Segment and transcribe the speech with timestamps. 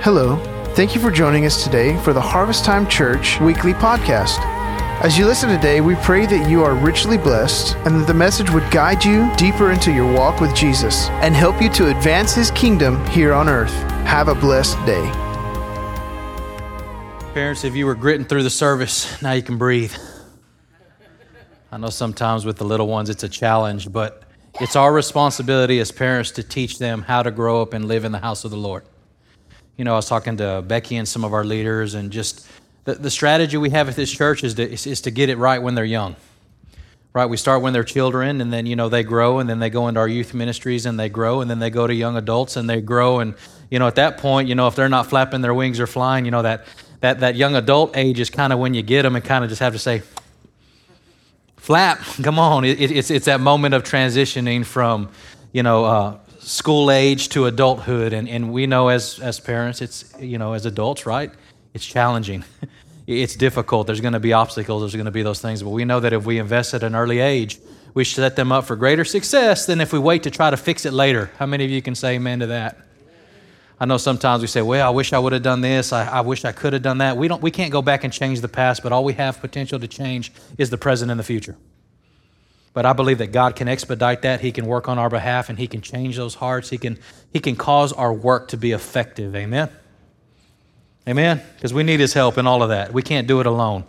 [0.00, 0.36] Hello.
[0.76, 4.38] Thank you for joining us today for the Harvest Time Church weekly podcast.
[5.02, 8.48] As you listen today, we pray that you are richly blessed and that the message
[8.50, 12.52] would guide you deeper into your walk with Jesus and help you to advance his
[12.52, 13.72] kingdom here on earth.
[14.06, 15.04] Have a blessed day.
[17.34, 19.92] Parents, if you were gritting through the service, now you can breathe.
[21.72, 24.22] I know sometimes with the little ones it's a challenge, but
[24.60, 28.12] it's our responsibility as parents to teach them how to grow up and live in
[28.12, 28.84] the house of the Lord.
[29.78, 32.48] You know, I was talking to Becky and some of our leaders, and just
[32.82, 35.38] the, the strategy we have at this church is to, is, is to get it
[35.38, 36.16] right when they're young.
[37.12, 37.26] Right?
[37.26, 39.86] We start when they're children, and then, you know, they grow, and then they go
[39.86, 42.68] into our youth ministries and they grow, and then they go to young adults and
[42.68, 43.20] they grow.
[43.20, 43.34] And,
[43.70, 46.24] you know, at that point, you know, if they're not flapping their wings or flying,
[46.24, 46.64] you know, that,
[46.98, 49.48] that, that young adult age is kind of when you get them and kind of
[49.48, 50.02] just have to say,
[51.56, 52.64] flap, come on.
[52.64, 55.08] It, it, it's, it's that moment of transitioning from,
[55.52, 58.12] you know, uh, school age to adulthood.
[58.12, 61.30] And, and we know as, as parents, it's, you know, as adults, right?
[61.74, 62.44] It's challenging.
[63.06, 63.86] it's difficult.
[63.86, 64.82] There's going to be obstacles.
[64.82, 65.62] There's going to be those things.
[65.62, 67.58] But we know that if we invest at an early age,
[67.94, 70.84] we set them up for greater success than if we wait to try to fix
[70.84, 71.30] it later.
[71.38, 72.78] How many of you can say amen to that?
[73.80, 75.92] I know sometimes we say, well, I wish I would have done this.
[75.92, 77.16] I, I, wish I could have done that.
[77.16, 79.78] We, don't, we can't go back and change the past, but all we have potential
[79.78, 81.56] to change is the present and the future.
[82.78, 84.40] But I believe that God can expedite that.
[84.40, 86.70] He can work on our behalf and He can change those hearts.
[86.70, 86.96] He can,
[87.32, 89.34] he can cause our work to be effective.
[89.34, 89.68] Amen?
[91.08, 91.42] Amen?
[91.56, 92.92] Because we need His help in all of that.
[92.92, 93.82] We can't do it alone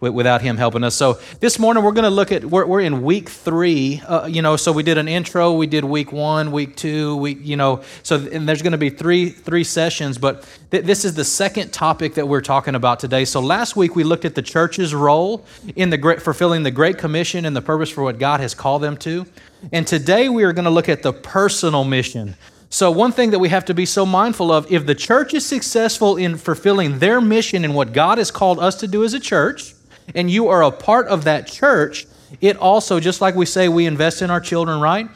[0.00, 0.94] without him helping us.
[0.94, 4.02] So this morning we're going to look at we're, we're in week three.
[4.06, 5.54] Uh, you know, so we did an intro.
[5.54, 7.16] We did week one, week two.
[7.16, 10.18] Week you know, so and there's going to be three three sessions.
[10.18, 13.24] But th- this is the second topic that we're talking about today.
[13.24, 15.44] So last week we looked at the church's role
[15.76, 18.82] in the great fulfilling the Great Commission and the purpose for what God has called
[18.82, 19.26] them to.
[19.72, 22.36] And today we are going to look at the personal mission.
[22.68, 25.46] So, one thing that we have to be so mindful of if the church is
[25.46, 29.20] successful in fulfilling their mission and what God has called us to do as a
[29.20, 29.75] church,
[30.14, 32.06] and you are a part of that church,
[32.40, 35.08] it also, just like we say we invest in our children, right?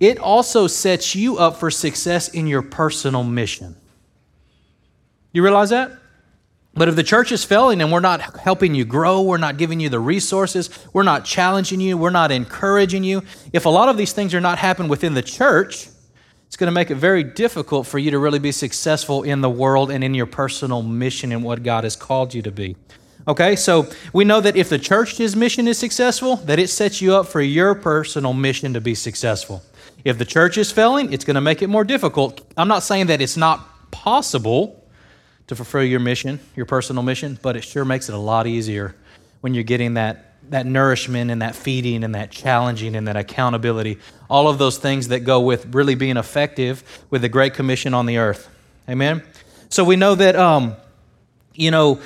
[0.00, 3.76] It also sets you up for success in your personal mission.
[5.32, 5.92] You realize that?
[6.74, 9.80] But if the church is failing and we're not helping you grow, we're not giving
[9.80, 13.96] you the resources, we're not challenging you, we're not encouraging you, if a lot of
[13.96, 15.88] these things are not happening within the church,
[16.46, 19.48] it's going to make it very difficult for you to really be successful in the
[19.50, 22.76] world and in your personal mission and what God has called you to be.
[23.28, 27.16] Okay, so we know that if the church's mission is successful, that it sets you
[27.16, 29.64] up for your personal mission to be successful.
[30.04, 32.40] If the church is failing, it's going to make it more difficult.
[32.56, 34.84] I'm not saying that it's not possible
[35.48, 38.94] to fulfill your mission, your personal mission, but it sure makes it a lot easier
[39.40, 43.98] when you're getting that, that nourishment and that feeding and that challenging and that accountability.
[44.30, 48.06] All of those things that go with really being effective with the Great Commission on
[48.06, 48.48] the earth.
[48.88, 49.24] Amen?
[49.68, 50.76] So we know that, um,
[51.54, 52.00] you know,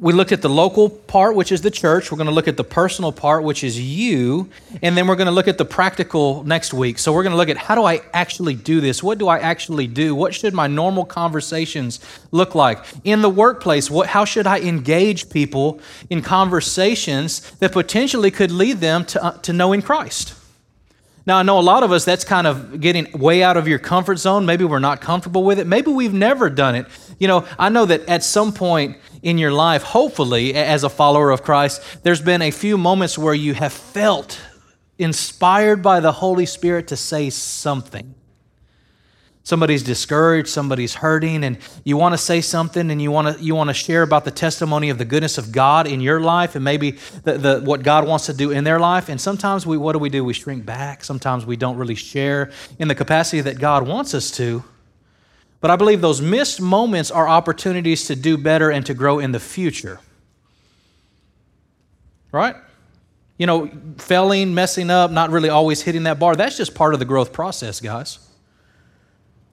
[0.00, 2.10] we looked at the local part, which is the church.
[2.10, 4.48] We're going to look at the personal part, which is you.
[4.80, 6.98] And then we're going to look at the practical next week.
[6.98, 9.02] So we're going to look at how do I actually do this?
[9.02, 10.14] What do I actually do?
[10.14, 12.00] What should my normal conversations
[12.30, 12.82] look like?
[13.04, 18.78] In the workplace, what, how should I engage people in conversations that potentially could lead
[18.78, 20.34] them to, uh, to knowing Christ?
[21.26, 23.78] Now, I know a lot of us, that's kind of getting way out of your
[23.78, 24.46] comfort zone.
[24.46, 25.66] Maybe we're not comfortable with it.
[25.66, 26.86] Maybe we've never done it.
[27.20, 31.30] You know, I know that at some point in your life, hopefully, as a follower
[31.30, 34.40] of Christ, there's been a few moments where you have felt
[34.98, 38.14] inspired by the Holy Spirit to say something.
[39.42, 43.54] Somebody's discouraged, somebody's hurting, and you want to say something and you want to, you
[43.54, 46.64] want to share about the testimony of the goodness of God in your life and
[46.64, 46.92] maybe
[47.24, 49.08] the, the, what God wants to do in their life.
[49.08, 50.24] And sometimes we, what do we do?
[50.24, 51.04] We shrink back.
[51.04, 54.62] Sometimes we don't really share in the capacity that God wants us to.
[55.60, 59.32] But I believe those missed moments are opportunities to do better and to grow in
[59.32, 60.00] the future.
[62.32, 62.56] Right?
[63.36, 67.00] You know, failing, messing up, not really always hitting that bar, that's just part of
[67.00, 68.18] the growth process, guys.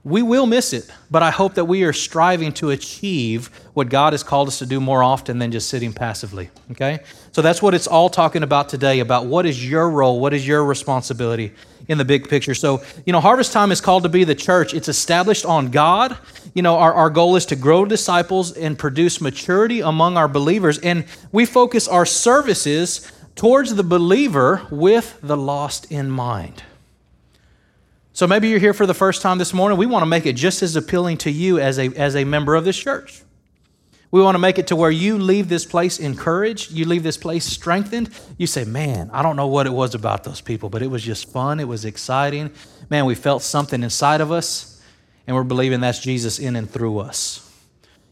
[0.07, 4.13] We will miss it, but I hope that we are striving to achieve what God
[4.13, 6.49] has called us to do more often than just sitting passively.
[6.71, 6.99] Okay?
[7.33, 10.47] So that's what it's all talking about today about what is your role, what is
[10.47, 11.51] your responsibility
[11.89, 12.55] in the big picture.
[12.55, 14.73] So, you know, Harvest Time is called to be the church.
[14.73, 16.17] It's established on God.
[16.53, 20.79] You know, our, our goal is to grow disciples and produce maturity among our believers.
[20.79, 21.03] And
[21.33, 26.63] we focus our services towards the believer with the lost in mind.
[28.17, 29.77] So maybe you're here for the first time this morning.
[29.77, 32.55] We want to make it just as appealing to you as a, as a member
[32.55, 33.21] of this church.
[34.09, 37.15] We want to make it to where you leave this place encouraged, you leave this
[37.15, 38.09] place strengthened.
[38.39, 41.03] You say, Man, I don't know what it was about those people, but it was
[41.03, 41.59] just fun.
[41.59, 42.49] It was exciting.
[42.89, 44.81] Man, we felt something inside of us,
[45.27, 47.47] and we're believing that's Jesus in and through us.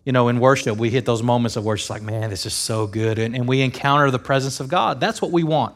[0.06, 2.86] you know, in worship, we hit those moments of it's like, man, this is so
[2.86, 3.18] good.
[3.18, 5.00] And, and we encounter the presence of God.
[5.00, 5.76] That's what we want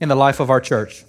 [0.00, 1.02] in the life of our church.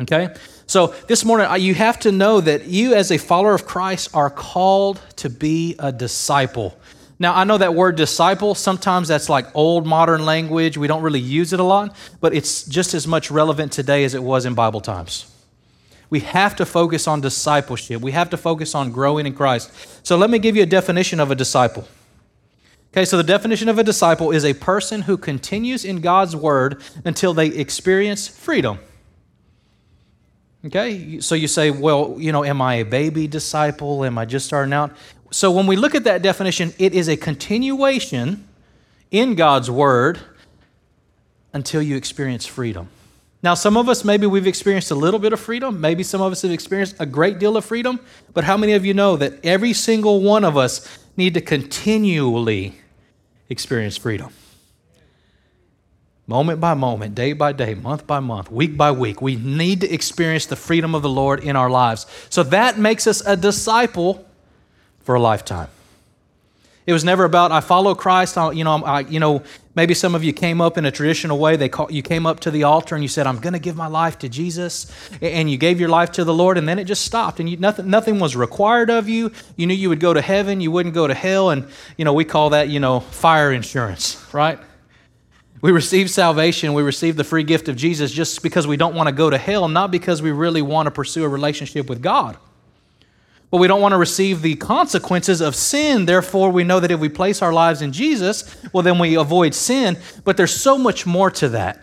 [0.00, 0.34] Okay?
[0.66, 4.30] So this morning, you have to know that you, as a follower of Christ, are
[4.30, 6.78] called to be a disciple.
[7.18, 10.76] Now, I know that word disciple, sometimes that's like old modern language.
[10.76, 14.14] We don't really use it a lot, but it's just as much relevant today as
[14.14, 15.30] it was in Bible times.
[16.10, 18.00] We have to focus on discipleship.
[18.02, 19.72] We have to focus on growing in Christ.
[20.06, 21.86] So let me give you a definition of a disciple.
[22.92, 26.82] Okay, so the definition of a disciple is a person who continues in God's word
[27.04, 28.78] until they experience freedom.
[30.66, 34.02] Okay, so you say, well, you know, am I a baby disciple?
[34.04, 34.92] Am I just starting out?
[35.30, 38.48] So when we look at that definition, it is a continuation
[39.10, 40.20] in God's word
[41.52, 42.88] until you experience freedom.
[43.42, 45.82] Now, some of us, maybe we've experienced a little bit of freedom.
[45.82, 48.00] Maybe some of us have experienced a great deal of freedom.
[48.32, 52.76] But how many of you know that every single one of us need to continually
[53.50, 54.30] experience freedom?
[56.26, 59.92] Moment by moment, day by day, month by month, week by week, we need to
[59.92, 62.06] experience the freedom of the Lord in our lives.
[62.30, 64.26] So that makes us a disciple
[65.02, 65.68] for a lifetime.
[66.86, 68.36] It was never about I follow Christ.
[68.36, 69.42] I, you know, I, you know,
[69.74, 71.56] maybe some of you came up in a traditional way.
[71.56, 73.74] They call, you came up to the altar and you said, "I'm going to give
[73.74, 74.90] my life to Jesus,"
[75.22, 77.56] and you gave your life to the Lord, and then it just stopped, and you,
[77.56, 79.32] nothing, nothing was required of you.
[79.56, 81.66] You knew you would go to heaven, you wouldn't go to hell, and
[81.96, 84.58] you know, we call that, you know, fire insurance, right?
[85.64, 89.08] We receive salvation, we receive the free gift of Jesus just because we don't want
[89.08, 92.36] to go to hell, not because we really want to pursue a relationship with God
[93.54, 96.06] but we don't want to receive the consequences of sin.
[96.06, 99.54] Therefore, we know that if we place our lives in Jesus, well, then we avoid
[99.54, 99.96] sin.
[100.24, 101.80] But there's so much more to that.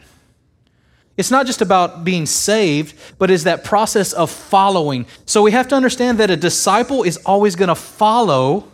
[1.16, 5.06] It's not just about being saved, but is that process of following.
[5.25, 8.69] So we have to understand that a disciple is always going to follow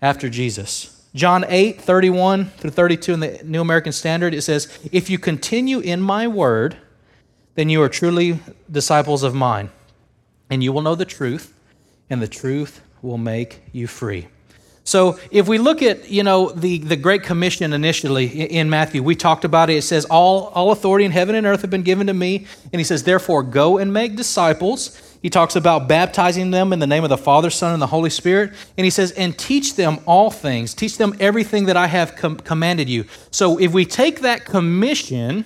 [0.00, 0.99] after Jesus.
[1.14, 5.80] John 8, 31 through 32 in the New American Standard, it says, If you continue
[5.80, 6.76] in my word,
[7.56, 8.38] then you are truly
[8.70, 9.70] disciples of mine
[10.50, 11.54] and you will know the truth,
[12.10, 14.26] and the truth will make you free.
[14.82, 19.14] So if we look at, you know, the, the Great Commission initially in Matthew, we
[19.14, 19.76] talked about it.
[19.76, 22.46] It says, all, all authority in heaven and earth have been given to me.
[22.72, 25.09] And he says, therefore, go and make disciples.
[25.22, 28.10] He talks about baptizing them in the name of the Father, Son, and the Holy
[28.10, 28.52] Spirit.
[28.78, 30.72] And he says, and teach them all things.
[30.72, 33.04] Teach them everything that I have com- commanded you.
[33.30, 35.44] So if we take that commission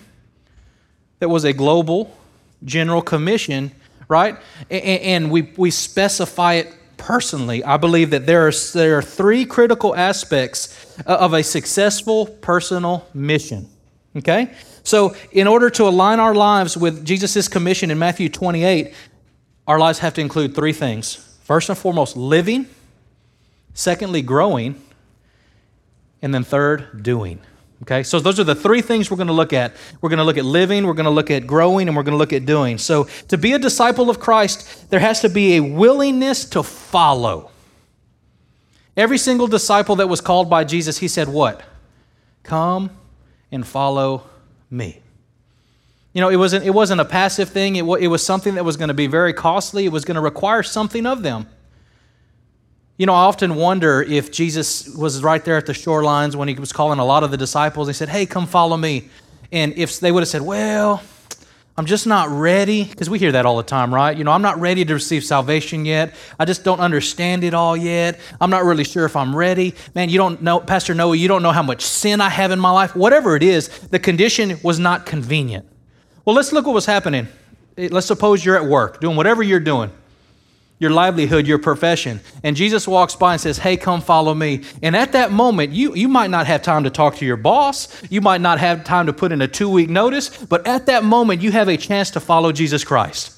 [1.18, 2.16] that was a global
[2.64, 3.72] general commission
[4.08, 4.36] right?
[4.70, 7.64] And we, we specify it personally.
[7.64, 13.68] I believe that there are, there are three critical aspects of a successful personal mission.
[14.16, 14.52] Okay?
[14.82, 18.94] So, in order to align our lives with Jesus' commission in Matthew 28,
[19.66, 21.14] our lives have to include three things.
[21.44, 22.66] First and foremost, living.
[23.72, 24.80] Secondly, growing.
[26.22, 27.40] And then third, doing.
[27.82, 29.74] Okay, so those are the three things we're going to look at.
[30.00, 32.14] We're going to look at living, we're going to look at growing, and we're going
[32.14, 32.78] to look at doing.
[32.78, 37.50] So, to be a disciple of Christ, there has to be a willingness to follow.
[38.96, 41.62] Every single disciple that was called by Jesus, he said, What?
[42.42, 42.90] Come
[43.50, 44.24] and follow
[44.70, 45.02] me.
[46.14, 48.76] You know, it wasn't, it wasn't a passive thing, it, it was something that was
[48.76, 51.48] going to be very costly, it was going to require something of them.
[52.96, 56.54] You know, I often wonder if Jesus was right there at the shorelines when he
[56.54, 57.88] was calling a lot of the disciples.
[57.88, 59.08] He said, Hey, come follow me.
[59.50, 61.02] And if they would have said, Well,
[61.76, 64.16] I'm just not ready, because we hear that all the time, right?
[64.16, 66.14] You know, I'm not ready to receive salvation yet.
[66.38, 68.20] I just don't understand it all yet.
[68.40, 69.74] I'm not really sure if I'm ready.
[69.96, 72.60] Man, you don't know, Pastor Noah, you don't know how much sin I have in
[72.60, 72.94] my life.
[72.94, 75.66] Whatever it is, the condition was not convenient.
[76.24, 77.28] Well, let's look what was happening.
[77.76, 79.90] Eh, let's suppose you're at work, doing whatever you're doing
[80.78, 82.20] your livelihood, your profession.
[82.42, 84.62] And Jesus walks by and says, Hey, come follow me.
[84.82, 88.02] And at that moment, you, you might not have time to talk to your boss.
[88.10, 90.36] You might not have time to put in a two week notice.
[90.44, 93.32] But at that moment, you have a chance to follow Jesus Christ.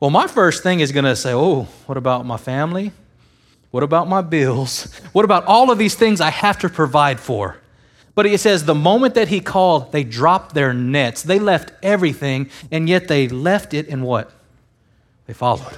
[0.00, 2.92] Well, my first thing is going to say, Oh, what about my family?
[3.70, 4.92] What about my bills?
[5.12, 7.58] What about all of these things I have to provide for?
[8.16, 11.22] But he says the moment that he called, they dropped their nets.
[11.22, 14.32] They left everything, and yet they left it in what?
[15.26, 15.76] They followed.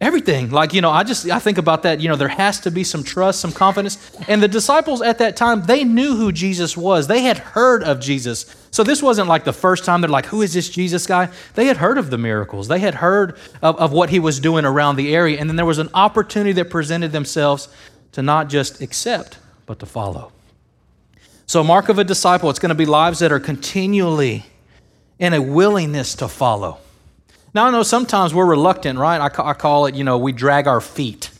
[0.00, 0.50] Everything.
[0.50, 2.84] Like, you know, I just I think about that, you know, there has to be
[2.84, 4.16] some trust, some confidence.
[4.28, 7.06] And the disciples at that time, they knew who Jesus was.
[7.06, 8.56] They had heard of Jesus.
[8.70, 11.28] So this wasn't like the first time they're like, who is this Jesus guy?
[11.54, 12.66] They had heard of the miracles.
[12.66, 15.38] They had heard of, of what he was doing around the area.
[15.38, 17.68] And then there was an opportunity that presented themselves
[18.12, 19.36] to not just accept,
[19.70, 20.32] but to follow.
[21.46, 24.44] So, mark of a disciple, it's going to be lives that are continually
[25.20, 26.78] in a willingness to follow.
[27.54, 29.20] Now, I know sometimes we're reluctant, right?
[29.20, 31.30] I, ca- I call it, you know, we drag our feet.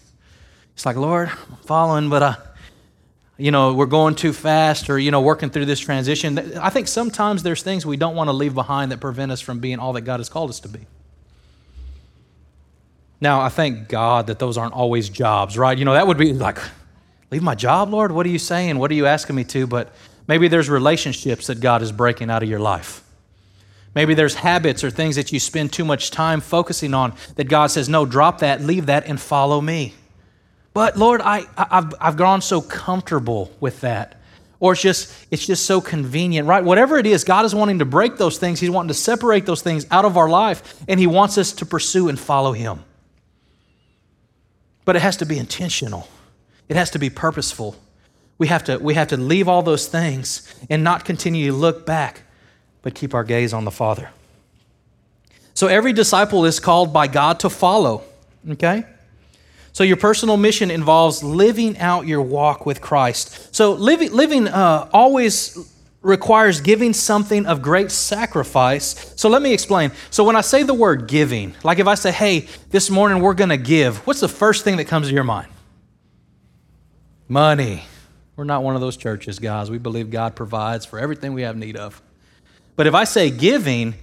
[0.75, 2.37] It's like, Lord, I'm following, but uh,
[3.37, 6.39] you know, we're going too fast or, you know, working through this transition.
[6.57, 9.59] I think sometimes there's things we don't want to leave behind that prevent us from
[9.59, 10.87] being all that God has called us to be.
[13.21, 15.77] Now, I thank God that those aren't always jobs, right?
[15.77, 16.59] You know, that would be like,
[17.31, 18.13] leave my job, Lord?
[18.13, 18.79] What are you saying?
[18.79, 19.67] What are you asking me to?
[19.67, 19.93] But
[20.27, 23.05] maybe there's relationships that God is breaking out of your life.
[23.95, 27.69] Maybe there's habits or things that you spend too much time focusing on that God
[27.69, 29.95] says, no, drop that, leave that, and follow me.
[30.73, 34.21] But Lord, I, I've, I've grown so comfortable with that.
[34.61, 36.63] Or it's just, it's just so convenient, right?
[36.63, 38.61] Whatever it is, God is wanting to break those things.
[38.61, 41.67] He's wanting to separate those things out of our life, and He wants us to
[41.67, 42.85] pursue and follow Him.
[44.85, 46.07] But it has to be intentional,
[46.71, 47.75] it has to be purposeful.
[48.39, 51.85] We have to, we have to leave all those things and not continue to look
[51.85, 52.23] back,
[52.83, 54.11] but keep our gaze on the Father.
[55.53, 58.05] So every disciple is called by God to follow,
[58.51, 58.85] okay?
[59.73, 63.53] So your personal mission involves living out your walk with Christ.
[63.53, 65.59] So living, living uh, always
[66.03, 69.13] requires giving something of great sacrifice.
[69.17, 69.91] So let me explain.
[70.11, 73.35] So when I say the word giving, like if I say, hey, this morning we're
[73.35, 75.49] going to give, what's the first thing that comes to your mind?
[77.31, 77.85] Money.
[78.35, 79.71] We're not one of those churches, guys.
[79.71, 82.03] We believe God provides for everything we have need of.
[82.75, 83.95] But if I say giving,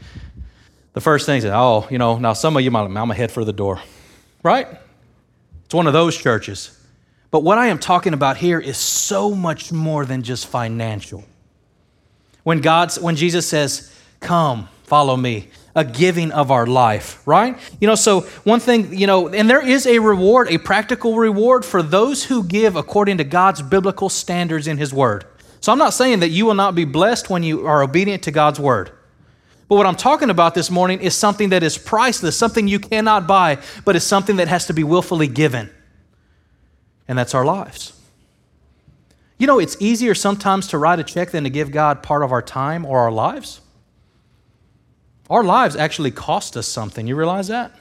[0.94, 3.14] the first thing is, oh, you know, now some of you might, I'm going to
[3.16, 3.82] head for the door,
[4.44, 4.68] right?
[5.66, 6.80] It's one of those churches.
[7.30, 11.26] But what I am talking about here is so much more than just financial.
[12.44, 17.56] When God's when Jesus says, "Come, follow me," a giving of our life, right?
[17.80, 21.64] You know, so one thing, you know, and there is a reward, a practical reward
[21.64, 25.26] for those who give according to God's biblical standards in his word.
[25.62, 28.32] So I'm not saying that you will not be blessed when you are obedient to
[28.32, 28.90] God's word.
[29.70, 33.28] But what I'm talking about this morning is something that is priceless, something you cannot
[33.28, 35.70] buy, but it's something that has to be willfully given.
[37.08, 37.94] And that's our lives.
[39.38, 42.32] You know, it's easier sometimes to write a check than to give God part of
[42.32, 43.62] our time or our lives.
[45.30, 47.08] Our lives actually cost us something.
[47.08, 47.72] You realize that?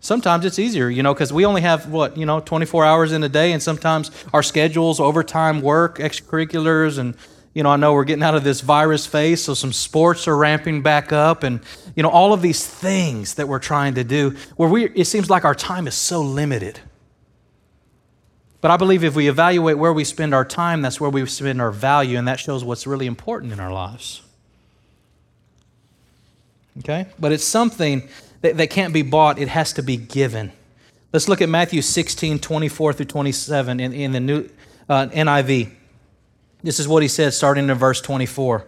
[0.00, 3.24] Sometimes it's easier, you know, because we only have what, you know, 24 hours in
[3.24, 7.16] a day, and sometimes our schedules, overtime work, extracurriculars, and
[7.54, 10.36] you know, I know we're getting out of this virus phase, so some sports are
[10.36, 11.60] ramping back up, and
[11.96, 15.30] you know, all of these things that we're trying to do, where we it seems
[15.30, 16.78] like our time is so limited.
[18.60, 21.62] But I believe if we evaluate where we spend our time, that's where we spend
[21.62, 24.20] our value, and that shows what's really important in our lives.
[26.78, 27.06] Okay?
[27.18, 28.08] But it's something
[28.42, 30.52] that, that can't be bought, it has to be given.
[31.12, 34.48] Let's look at Matthew 16, 24 through 27 in, in the new
[34.88, 35.70] uh, NIV.
[36.62, 38.66] This is what he said starting in verse 24.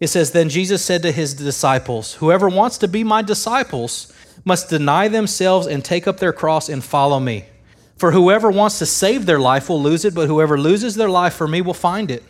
[0.00, 4.12] It says, Then Jesus said to his disciples, Whoever wants to be my disciples
[4.44, 7.46] must deny themselves and take up their cross and follow me.
[7.96, 11.34] For whoever wants to save their life will lose it, but whoever loses their life
[11.34, 12.22] for me will find it.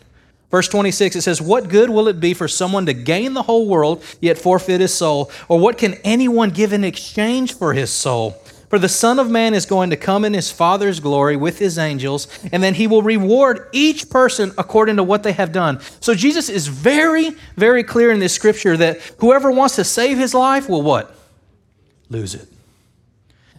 [0.51, 3.67] Verse 26, it says, What good will it be for someone to gain the whole
[3.67, 5.31] world, yet forfeit his soul?
[5.47, 8.31] Or what can anyone give in exchange for his soul?
[8.69, 11.79] For the Son of Man is going to come in his Father's glory with his
[11.79, 15.79] angels, and then he will reward each person according to what they have done.
[15.99, 20.35] So Jesus is very, very clear in this scripture that whoever wants to save his
[20.35, 21.15] life will what?
[22.09, 22.47] Lose it.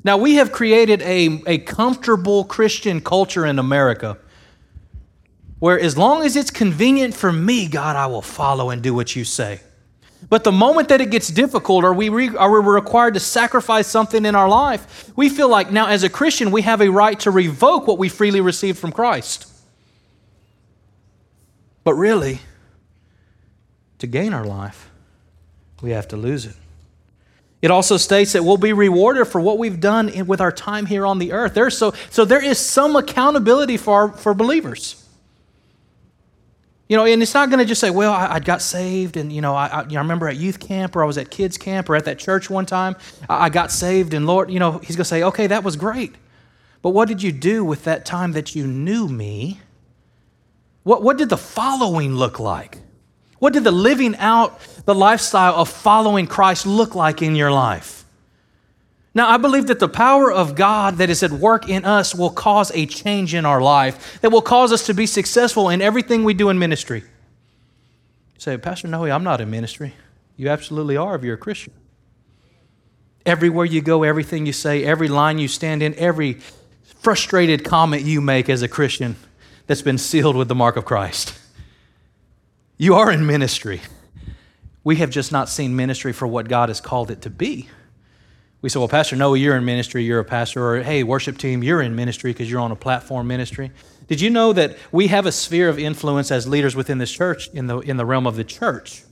[0.02, 4.16] Now, we have created a, a comfortable Christian culture in America
[5.60, 9.14] where as long as it's convenient for me, God, I will follow and do what
[9.14, 9.60] you say.
[10.28, 13.86] But the moment that it gets difficult or we re, are we required to sacrifice
[13.86, 17.18] something in our life, we feel like now as a Christian we have a right
[17.20, 19.46] to revoke what we freely received from Christ.
[21.84, 22.40] But really,
[23.98, 24.90] to gain our life,
[25.80, 26.56] we have to lose it.
[27.62, 31.06] It also states that we'll be rewarded for what we've done with our time here
[31.06, 31.54] on the earth.
[31.54, 34.99] There's so, so there is some accountability for, our, for believers.
[36.90, 39.32] You know, and it's not going to just say, well, I, I, got saved, and,
[39.32, 41.30] you know, I, I, you know, I, remember at youth camp or I was at
[41.30, 42.96] kids camp or at that church one time,
[43.28, 45.76] I, I got saved, and Lord, you know, He's going to say, okay, that was
[45.76, 46.16] great.
[46.82, 49.60] But what did you do with that time that you knew me?
[50.82, 52.78] What, what did the following look like?
[53.38, 57.99] What did the living out the lifestyle of following Christ look like in your life?
[59.12, 62.30] Now, I believe that the power of God that is at work in us will
[62.30, 66.22] cause a change in our life, that will cause us to be successful in everything
[66.22, 67.00] we do in ministry.
[67.00, 69.94] You say, Pastor Noe, I'm not in ministry.
[70.36, 71.72] You absolutely are if you're a Christian.
[73.26, 76.34] Everywhere you go, everything you say, every line you stand in, every
[77.00, 79.16] frustrated comment you make as a Christian
[79.66, 81.34] that's been sealed with the mark of Christ.
[82.78, 83.82] You are in ministry.
[84.84, 87.68] We have just not seen ministry for what God has called it to be.
[88.62, 91.62] We say, well, Pastor Noah, you're in ministry, you're a pastor, or hey, worship team,
[91.62, 93.70] you're in ministry because you're on a platform ministry.
[94.06, 97.48] Did you know that we have a sphere of influence as leaders within this church
[97.48, 99.02] in the, in the realm of the church?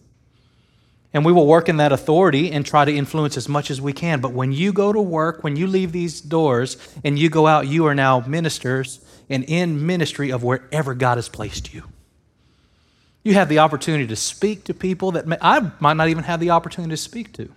[1.14, 3.95] And we will work in that authority and try to influence as much as we
[3.95, 4.21] can.
[4.21, 7.67] But when you go to work, when you leave these doors and you go out,
[7.67, 9.00] you are now ministers
[9.31, 11.85] and in ministry of wherever God has placed you.
[13.25, 16.40] You have the opportunity to speak to people that may, I might not even have
[16.40, 17.52] the opportunity to speak to.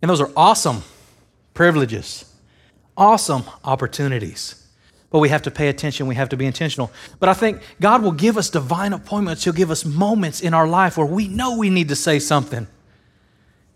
[0.00, 0.82] And those are awesome
[1.54, 2.24] privileges,
[2.96, 4.66] awesome opportunities.
[5.10, 6.06] But we have to pay attention.
[6.06, 6.92] We have to be intentional.
[7.18, 9.44] But I think God will give us divine appointments.
[9.44, 12.66] He'll give us moments in our life where we know we need to say something.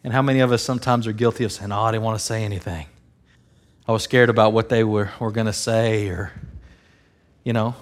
[0.04, 2.24] And how many of us sometimes are guilty of saying, Oh, I didn't want to
[2.24, 2.86] say anything.
[3.86, 6.32] I was scared about what they were, were going to say, or,
[7.44, 7.74] you know.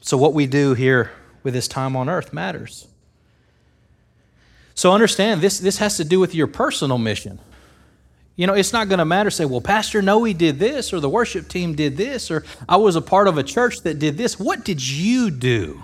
[0.00, 1.10] So, what we do here
[1.42, 2.86] with this time on earth matters.
[4.74, 7.38] So understand this, this has to do with your personal mission.
[8.36, 11.08] You know, it's not going to matter, say, well, Pastor Noe did this, or the
[11.08, 14.40] worship team did this, or I was a part of a church that did this.
[14.40, 15.80] What did you do?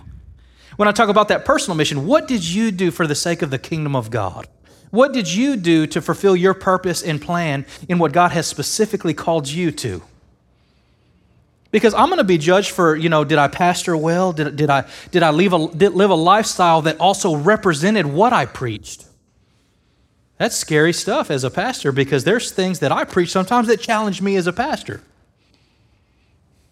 [0.77, 3.51] When I talk about that personal mission, what did you do for the sake of
[3.51, 4.49] the kingdom of God?
[4.91, 9.15] What did you do to fulfill your purpose and plan in what God has specifically
[9.15, 10.03] called you to?
[11.71, 14.33] Because I'm going to be judged for, you know, did I pastor well?
[14.33, 18.33] Did, did I, did I leave a, did live a lifestyle that also represented what
[18.33, 19.07] I preached?
[20.37, 24.23] That's scary stuff as a pastor because there's things that I preach sometimes that challenge
[24.23, 25.03] me as a pastor.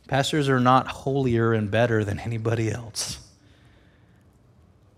[0.09, 3.19] Pastors are not holier and better than anybody else.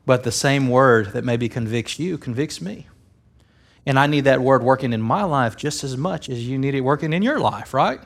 [0.07, 2.87] But the same word that maybe convicts you convicts me.
[3.85, 6.75] And I need that word working in my life just as much as you need
[6.75, 8.01] it working in your life, right?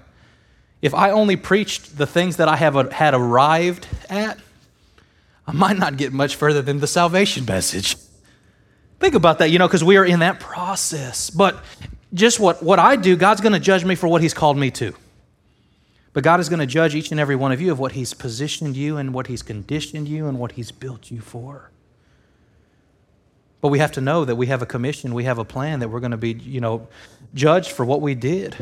[0.85, 4.39] If I only preached the things that I have had arrived at,
[5.47, 7.97] I might not get much further than the salvation message.
[9.01, 11.31] Think about that, you know, because we are in that process.
[11.31, 11.65] But
[12.13, 14.71] just what, what I do, God's going to judge me for what He's called me
[14.73, 14.95] to.
[16.13, 18.13] But God is going to judge each and every one of you of what He's
[18.13, 21.71] positioned you and what He's conditioned you and what He's built you for.
[23.63, 25.89] But we have to know that we have a commission, we have a plan that
[25.89, 26.89] we're going to be, you know,
[27.33, 28.55] judged for what we did.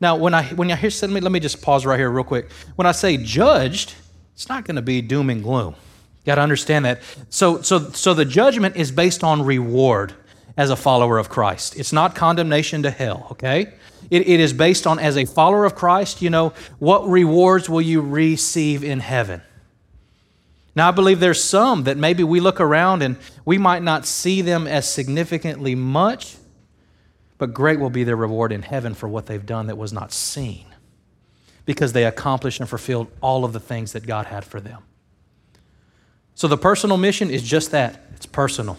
[0.00, 2.24] Now, when I when I hear let me let me just pause right here real
[2.24, 2.50] quick.
[2.76, 3.94] When I say judged,
[4.34, 5.74] it's not going to be doom and gloom.
[5.74, 7.00] You got to understand that.
[7.30, 10.14] So so so the judgment is based on reward
[10.56, 11.76] as a follower of Christ.
[11.76, 13.74] It's not condemnation to hell, okay?
[14.10, 17.82] It, it is based on as a follower of Christ, you know, what rewards will
[17.82, 19.42] you receive in heaven?
[20.74, 24.42] Now, I believe there's some that maybe we look around and we might not see
[24.42, 26.36] them as significantly much,
[27.38, 30.12] but great will be their reward in heaven for what they've done that was not
[30.12, 30.66] seen
[31.64, 34.82] because they accomplished and fulfilled all of the things that God had for them.
[36.34, 38.78] So the personal mission is just that it's personal.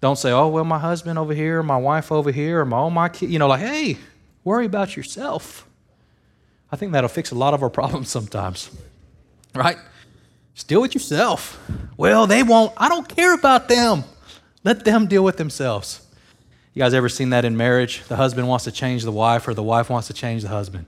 [0.00, 2.90] Don't say, oh, well, my husband over here, my wife over here, or my, oh,
[2.90, 3.30] my kid.
[3.30, 3.98] You know, like, hey,
[4.44, 5.66] worry about yourself.
[6.70, 8.70] I think that'll fix a lot of our problems sometimes,
[9.54, 9.78] right?
[10.54, 11.58] Just deal with yourself.
[11.96, 12.72] Well, they won't.
[12.76, 14.04] I don't care about them.
[14.64, 16.01] Let them deal with themselves.
[16.74, 18.02] You guys ever seen that in marriage?
[18.08, 20.86] The husband wants to change the wife, or the wife wants to change the husband.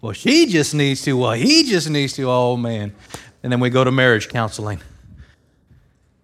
[0.00, 1.16] Well, she just needs to.
[1.16, 2.28] Well, he just needs to.
[2.28, 2.92] Oh, man.
[3.42, 4.80] And then we go to marriage counseling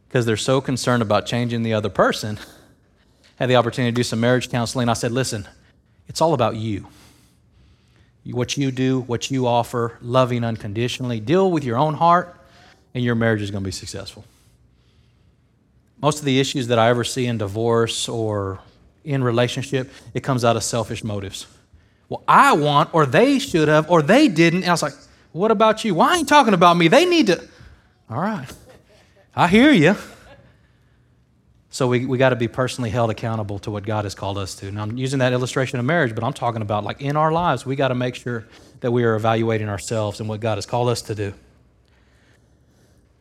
[0.08, 2.38] because they're so concerned about changing the other person.
[3.36, 4.88] Had the opportunity to do some marriage counseling.
[4.88, 5.46] I said, listen,
[6.08, 6.88] it's all about you.
[8.24, 11.20] What you do, what you offer, loving unconditionally.
[11.20, 12.34] Deal with your own heart,
[12.92, 14.24] and your marriage is going to be successful.
[16.02, 18.60] Most of the issues that I ever see in divorce or
[19.06, 21.46] in relationship, it comes out of selfish motives.
[22.08, 24.62] Well, I want, or they should have, or they didn't.
[24.62, 24.94] And I was like,
[25.32, 25.94] what about you?
[25.94, 26.88] Why ain't talking about me?
[26.88, 27.42] They need to.
[28.10, 28.48] All right.
[29.34, 29.96] I hear you.
[31.70, 34.54] So we, we got to be personally held accountable to what God has called us
[34.56, 34.70] to.
[34.72, 37.66] Now, I'm using that illustration of marriage, but I'm talking about like in our lives,
[37.66, 38.46] we got to make sure
[38.80, 41.34] that we are evaluating ourselves and what God has called us to do.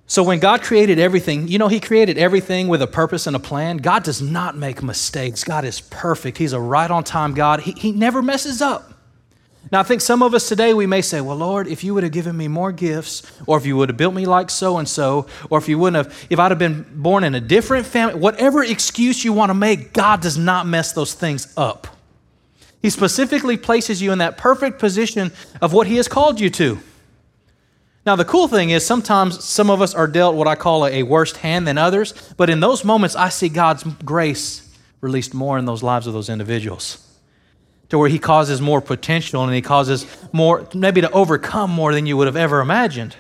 [0.07, 3.39] So when God created everything, you know, He created everything with a purpose and a
[3.39, 3.77] plan.
[3.77, 5.43] God does not make mistakes.
[5.43, 6.37] God is perfect.
[6.37, 7.61] He's a right on time God.
[7.61, 8.91] He, he never messes up.
[9.71, 12.03] Now, I think some of us today, we may say, Well, Lord, if you would
[12.03, 14.87] have given me more gifts, or if you would have built me like so and
[14.87, 18.19] so, or if you wouldn't have, if I'd have been born in a different family,
[18.19, 21.87] whatever excuse you want to make, God does not mess those things up.
[22.83, 25.31] He specifically places you in that perfect position
[25.63, 26.79] of what He has called you to.
[28.05, 31.01] Now, the cool thing is sometimes some of us are dealt what I call a,
[31.01, 34.61] worse hand than others, but in those moments, I see God's grace
[35.01, 37.01] released more in those lives of those individuals
[37.89, 42.05] to where He causes more potential and He causes more, maybe to overcome more than
[42.05, 43.15] you would have ever imagined.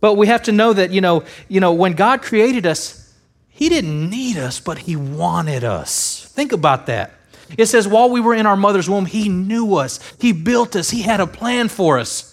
[0.00, 3.14] But we have to know that, you know, you know when God created us,
[3.48, 6.30] He didn't need us, but He wanted us.
[6.34, 7.12] Think about that.
[7.56, 10.90] It says, while we were in our mother's womb, He knew us, He built us,
[10.90, 12.25] He had a plan for us.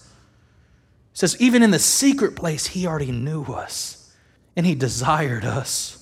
[1.14, 4.12] It says, even in the secret place, He already knew us
[4.56, 6.00] and He desired us.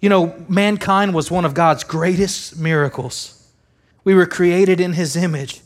[0.00, 3.50] You know, mankind was one of God's greatest miracles.
[4.02, 5.60] We were created in His image.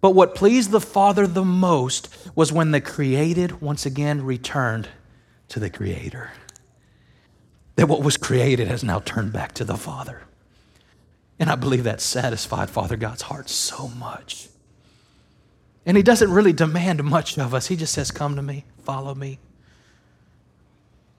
[0.00, 4.88] But what pleased the Father the most was when the created once again returned
[5.48, 6.32] to the Creator.
[7.76, 10.22] That what was created has now turned back to the Father.
[11.38, 14.48] And I believe that satisfied Father God's heart so much.
[15.84, 17.66] And He doesn't really demand much of us.
[17.66, 19.38] He just says, Come to me, follow me,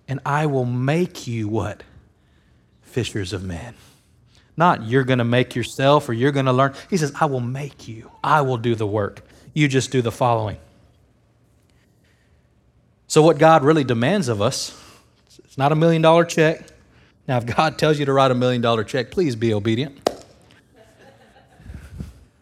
[0.08, 1.84] and I will make you what?
[2.82, 3.76] Fishers of men.
[4.56, 6.73] Not you're going to make yourself or you're going to learn.
[6.89, 8.12] He says, I will make you.
[8.23, 9.21] I will do the work.
[9.54, 10.58] You just do the following.
[13.08, 14.80] So, what God really demands of us,
[15.43, 16.67] it's not a million dollar check.
[17.28, 20.10] Now, if God tells you to write a million dollar check, please be obedient.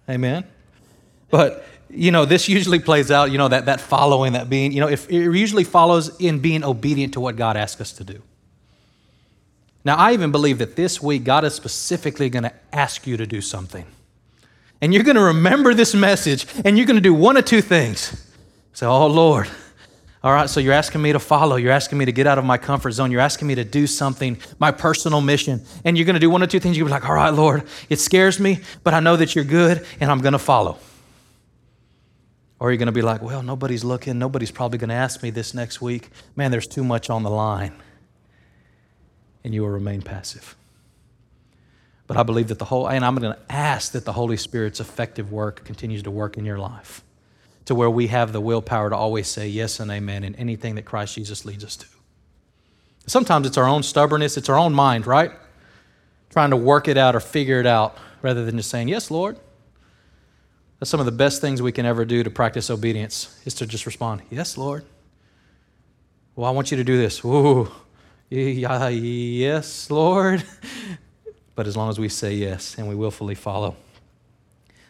[0.10, 0.45] Amen.
[1.29, 4.80] But you know, this usually plays out, you know, that, that following, that being, you
[4.80, 8.21] know, if it usually follows in being obedient to what God asks us to do.
[9.84, 13.25] Now, I even believe that this week God is specifically going to ask you to
[13.25, 13.86] do something.
[14.80, 17.62] And you're going to remember this message and you're going to do one of two
[17.62, 18.27] things.
[18.73, 19.49] Say, oh, Lord.
[20.23, 21.56] All right, so you're asking me to follow.
[21.56, 23.10] You're asking me to get out of my comfort zone.
[23.10, 25.63] You're asking me to do something, my personal mission.
[25.84, 26.77] And you're going to do one of two things.
[26.77, 29.34] You're going to be like, all right, Lord, it scares me, but I know that
[29.34, 30.77] you're good and I'm going to follow.
[32.62, 34.19] Or are you going to be like, well, nobody's looking.
[34.19, 36.12] Nobody's probably going to ask me this next week.
[36.36, 37.74] Man, there's too much on the line.
[39.43, 40.56] And you will remain passive.
[42.06, 44.80] But I believe that the whole, and I'm going to ask that the Holy Spirit's
[44.80, 47.04] effective work continues to work in your life
[47.65, 50.86] to where we have the willpower to always say yes and amen in anything that
[50.86, 51.88] Christ Jesus leads us to.
[53.08, 55.32] Sometimes it's our own stubbornness, it's our own mind, right?
[56.30, 59.39] Trying to work it out or figure it out rather than just saying, Yes, Lord.
[60.82, 63.67] That's some of the best things we can ever do to practice obedience is to
[63.67, 64.84] just respond, Yes, Lord.
[66.36, 67.24] Well, I want you to do this.
[67.24, 67.72] Ooh,
[68.32, 70.44] yes, Lord.
[71.54, 73.76] But as long as we say yes and we willfully follow.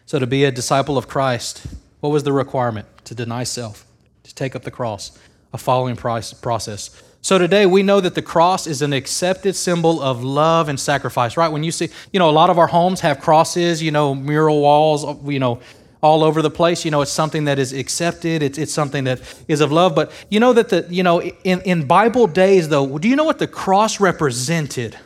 [0.06, 1.66] So, to be a disciple of Christ,
[2.00, 2.86] what was the requirement?
[3.06, 3.84] To deny self,
[4.22, 5.18] to take up the cross,
[5.52, 7.02] a following process.
[7.24, 11.36] So today we know that the cross is an accepted symbol of love and sacrifice,
[11.36, 11.48] right?
[11.48, 14.60] When you see, you know, a lot of our homes have crosses, you know, mural
[14.60, 15.60] walls, you know,
[16.02, 16.84] all over the place.
[16.84, 18.42] You know, it's something that is accepted.
[18.42, 19.94] It's, it's something that is of love.
[19.94, 23.24] But you know that the, you know, in, in Bible days though, do you know
[23.24, 24.98] what the cross represented?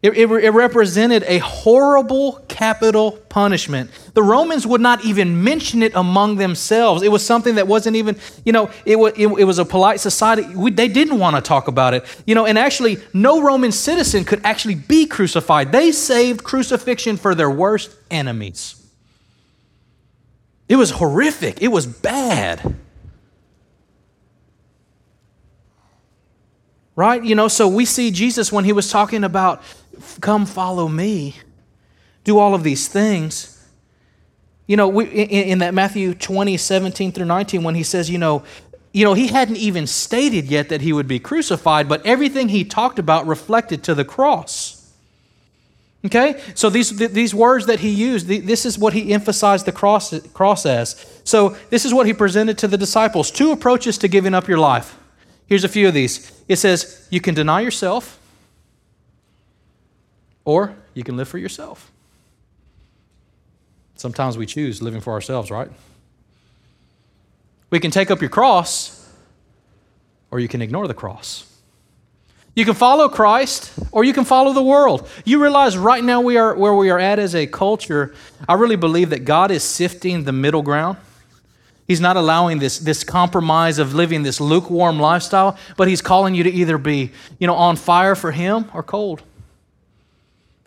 [0.00, 3.90] It, it, it, represented a horrible capital punishment.
[4.14, 7.02] The Romans would not even mention it among themselves.
[7.02, 9.98] It was something that wasn't even, you know, it, was, it, it was a polite
[9.98, 10.54] society.
[10.54, 12.04] We, they didn't want to talk about it.
[12.28, 15.72] You know, and actually, no Roman citizen could actually be crucified.
[15.72, 18.77] They saved crucifixion for their worst enemies.
[20.68, 22.76] It was horrific, it was bad.
[26.94, 27.22] Right?
[27.22, 29.62] You know, so we see Jesus when he was talking about,
[30.20, 31.36] come follow me,
[32.24, 33.54] do all of these things.
[34.66, 38.18] You know, we, in, in that Matthew 20, 17 through 19, when he says, you
[38.18, 38.42] know,
[38.92, 42.64] you know, he hadn't even stated yet that he would be crucified, but everything he
[42.64, 44.77] talked about reflected to the cross.
[46.04, 46.40] Okay?
[46.54, 50.64] So these, these words that he used, this is what he emphasized the cross, cross
[50.64, 51.20] as.
[51.24, 54.58] So this is what he presented to the disciples two approaches to giving up your
[54.58, 54.96] life.
[55.46, 56.30] Here's a few of these.
[56.46, 58.20] It says, you can deny yourself,
[60.44, 61.90] or you can live for yourself.
[63.96, 65.70] Sometimes we choose living for ourselves, right?
[67.70, 69.12] We can take up your cross,
[70.30, 71.44] or you can ignore the cross.
[72.54, 75.08] You can follow Christ or you can follow the world.
[75.24, 78.14] You realize right now we are where we are at as a culture.
[78.48, 80.98] I really believe that God is sifting the middle ground.
[81.86, 86.44] He's not allowing this, this compromise of living this lukewarm lifestyle, but He's calling you
[86.44, 89.22] to either be, you know, on fire for Him or cold.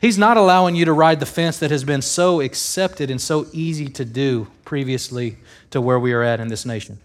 [0.01, 3.45] He's not allowing you to ride the fence that has been so accepted and so
[3.53, 5.37] easy to do previously
[5.69, 6.97] to where we are at in this nation.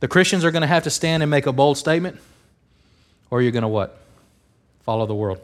[0.00, 2.18] The Christians are going to have to stand and make a bold statement.
[3.30, 3.98] Or you're going to what?
[4.84, 5.40] Follow the world.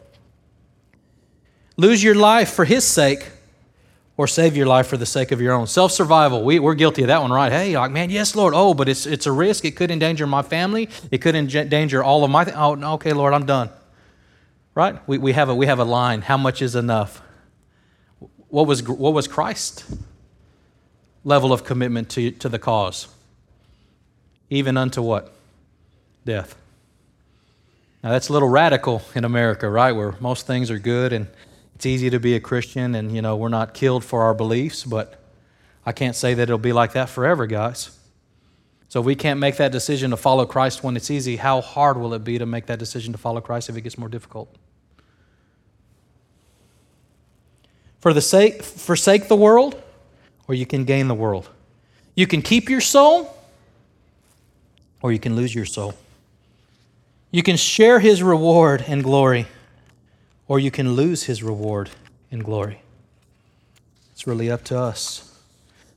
[1.75, 3.29] Lose your life for his sake
[4.15, 5.65] or save your life for the sake of your own.
[5.67, 7.51] Self survival, we, we're guilty of that one, right?
[7.51, 8.53] Hey, like, man, yes, Lord.
[8.55, 9.65] Oh, but it's, it's a risk.
[9.65, 10.89] It could endanger my family.
[11.11, 12.43] It could endanger all of my.
[12.43, 13.69] Th- oh, okay, Lord, I'm done.
[14.75, 14.97] Right?
[15.07, 16.21] We, we, have a, we have a line.
[16.21, 17.21] How much is enough?
[18.49, 19.83] What was, what was Christ's
[21.23, 23.07] level of commitment to, to the cause?
[24.49, 25.33] Even unto what?
[26.25, 26.55] death.
[28.03, 29.93] Now, that's a little radical in America, right?
[29.93, 31.27] Where most things are good and
[31.75, 34.83] it's easy to be a Christian and, you know, we're not killed for our beliefs,
[34.83, 35.23] but
[35.85, 37.97] I can't say that it'll be like that forever, guys.
[38.89, 41.97] So if we can't make that decision to follow Christ when it's easy, how hard
[41.97, 44.53] will it be to make that decision to follow Christ if it gets more difficult?
[48.01, 49.81] For the sake, forsake the world,
[50.47, 51.49] or you can gain the world.
[52.15, 53.35] You can keep your soul,
[55.01, 55.93] or you can lose your soul.
[57.33, 59.47] You can share his reward and glory,
[60.47, 61.89] or you can lose his reward
[62.29, 62.83] and glory.
[64.11, 65.35] It's really up to us.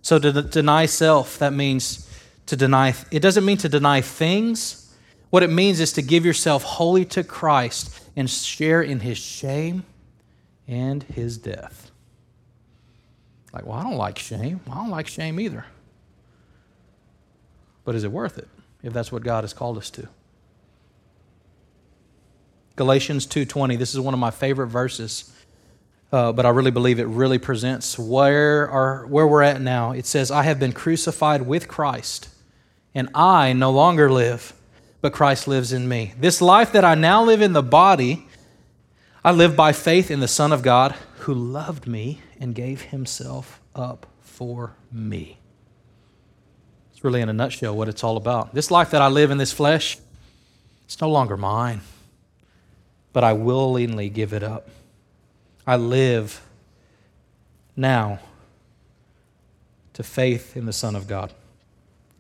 [0.01, 2.11] So to deny self, that means
[2.47, 4.97] to deny, it doesn't mean to deny things.
[5.29, 9.85] What it means is to give yourself wholly to Christ and share in his shame
[10.67, 11.91] and his death.
[13.53, 14.61] Like, well, I don't like shame.
[14.71, 15.67] I don't like shame either.
[17.85, 18.49] But is it worth it
[18.83, 20.09] if that's what God has called us to?
[22.77, 23.77] Galatians 2:20.
[23.77, 25.33] This is one of my favorite verses.
[26.13, 29.91] Uh, but I really believe it really presents where, our, where we're at now.
[29.91, 32.29] It says, I have been crucified with Christ
[32.95, 34.55] and I no longer live,
[35.03, 36.15] but Christ lives in me.
[36.19, 38.27] This life that I now live in the body,
[39.25, 43.61] I live by faith in the Son of God who loved me and gave himself
[43.75, 45.39] up for me.
[46.93, 48.55] It's really, in a nutshell, what it's all about.
[48.55, 49.99] This life that I live in this flesh,
[50.87, 51.83] it's no longer mine,
[53.17, 54.69] but I willingly give it up.
[55.67, 56.43] I live
[57.75, 58.19] now
[59.95, 61.33] to faith in the Son of God.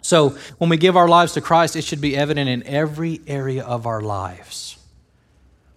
[0.01, 3.63] So when we give our lives to Christ, it should be evident in every area
[3.63, 4.79] of our lives.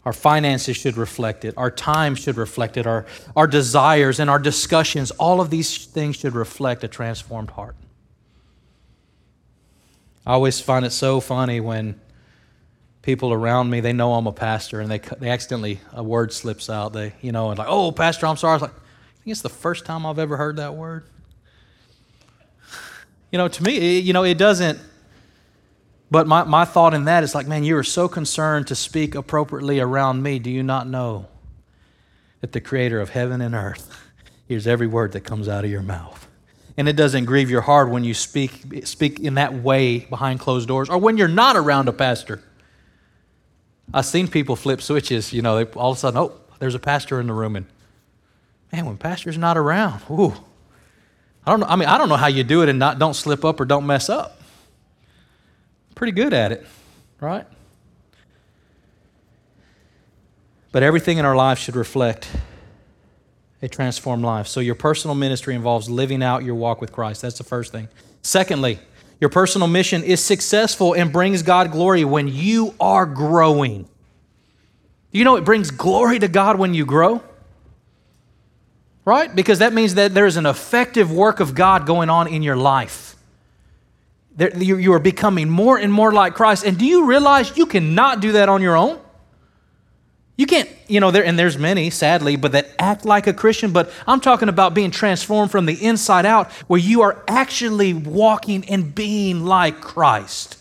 [0.06, 1.54] Our finances should reflect it.
[1.58, 2.88] Our time should reflect it.
[2.88, 3.06] Our,
[3.36, 7.76] our desires and our discussions, all of these things should reflect a transformed heart.
[10.26, 12.00] I always find it so funny when
[13.10, 16.70] people around me, they know I'm a pastor and they, they accidentally, a word slips
[16.70, 16.94] out.
[16.94, 18.52] They, you know, and like, oh, pastor, I'm sorry.
[18.52, 21.06] I was like, I think it's the first time I've ever heard that word.
[23.32, 24.80] You know, to me, you know, it doesn't.
[26.12, 29.16] But my, my thought in that is like, man, you are so concerned to speak
[29.16, 30.38] appropriately around me.
[30.38, 31.26] Do you not know
[32.42, 33.92] that the creator of heaven and earth
[34.48, 36.28] hears every word that comes out of your mouth?
[36.78, 40.68] And it doesn't grieve your heart when you speak, speak in that way behind closed
[40.68, 42.44] doors or when you're not around a pastor.
[43.94, 46.80] I've seen people flip switches, you know, they, all of a sudden, oh, there's a
[46.80, 47.56] pastor in the room.
[47.56, 47.66] And
[48.72, 50.34] man, when pastor's not around, ooh,
[51.46, 51.66] I don't know.
[51.68, 53.66] I mean, I don't know how you do it and not don't slip up or
[53.66, 54.42] don't mess up.
[55.96, 56.66] Pretty good at it,
[57.20, 57.46] right?
[60.72, 62.30] But everything in our life should reflect
[63.62, 64.48] a transformed life.
[64.48, 67.24] So your personal ministry involves living out your walk with Christ.
[67.24, 67.90] That's the first thing.
[68.22, 68.80] Secondly,
[69.20, 73.88] your personal mission is successful and brings God glory when you are growing.
[75.12, 77.24] You know, it brings glory to God when you grow
[79.10, 79.34] right?
[79.34, 82.56] Because that means that there is an effective work of God going on in your
[82.56, 83.16] life.
[84.56, 86.64] You are becoming more and more like Christ.
[86.64, 89.00] And do you realize you cannot do that on your own?
[90.40, 93.74] You can't, you know, there, and there's many, sadly, but that act like a Christian.
[93.74, 98.64] But I'm talking about being transformed from the inside out, where you are actually walking
[98.70, 100.58] and being like Christ.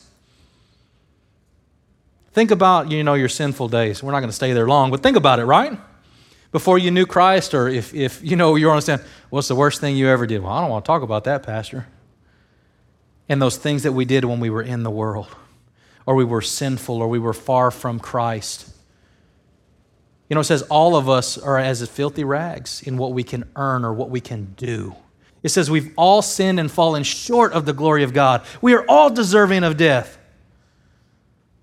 [2.32, 4.02] Think about, you know, your sinful days.
[4.02, 5.78] We're not going to stay there long, but think about it, right?
[6.50, 9.96] before you knew Christ, or if, if you know you understand, what's the worst thing
[9.96, 10.42] you ever did?
[10.42, 11.86] Well, I don't want to talk about that, Pastor.
[13.28, 15.28] And those things that we did when we were in the world,
[16.06, 18.70] or we were sinful, or we were far from Christ.
[20.28, 23.48] You know, it says all of us are as filthy rags in what we can
[23.56, 24.94] earn or what we can do.
[25.42, 28.44] It says we've all sinned and fallen short of the glory of God.
[28.60, 30.18] We are all deserving of death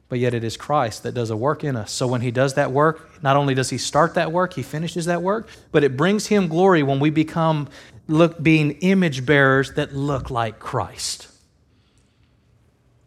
[0.07, 1.91] but yet it is Christ that does a work in us.
[1.91, 5.05] So when He does that work, not only does He start that work, He finishes
[5.05, 7.67] that work, but it brings Him glory when we become
[8.07, 11.27] look, being image bearers that look like Christ.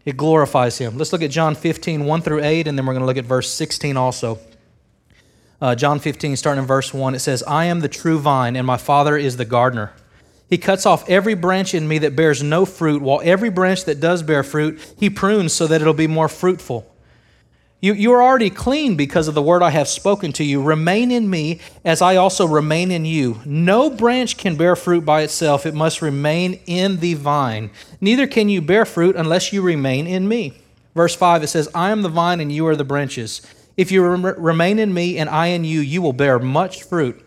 [0.05, 0.99] It glorifies Him.
[0.99, 3.25] Let's look at John 15, 1 through 8, and then we're going to look at
[3.25, 4.39] verse 16 also.
[5.61, 8.67] Uh, John 15, starting in verse 1, it says, I am the true vine, and
[8.67, 9.93] my Father is the gardener.
[10.49, 14.01] He cuts off every branch in me that bears no fruit, while every branch that
[14.01, 16.91] does bear fruit, he prunes so that it'll be more fruitful.
[17.81, 20.61] You, you are already clean because of the word I have spoken to you.
[20.63, 23.41] Remain in me as I also remain in you.
[23.45, 27.71] No branch can bear fruit by itself, it must remain in the vine.
[28.01, 30.59] Neither can you bear fruit unless you remain in me.
[30.95, 33.43] Verse 5, it says, I am the vine and you are the branches.
[33.79, 37.25] If you remain in me and I in you, you will bear much fruit.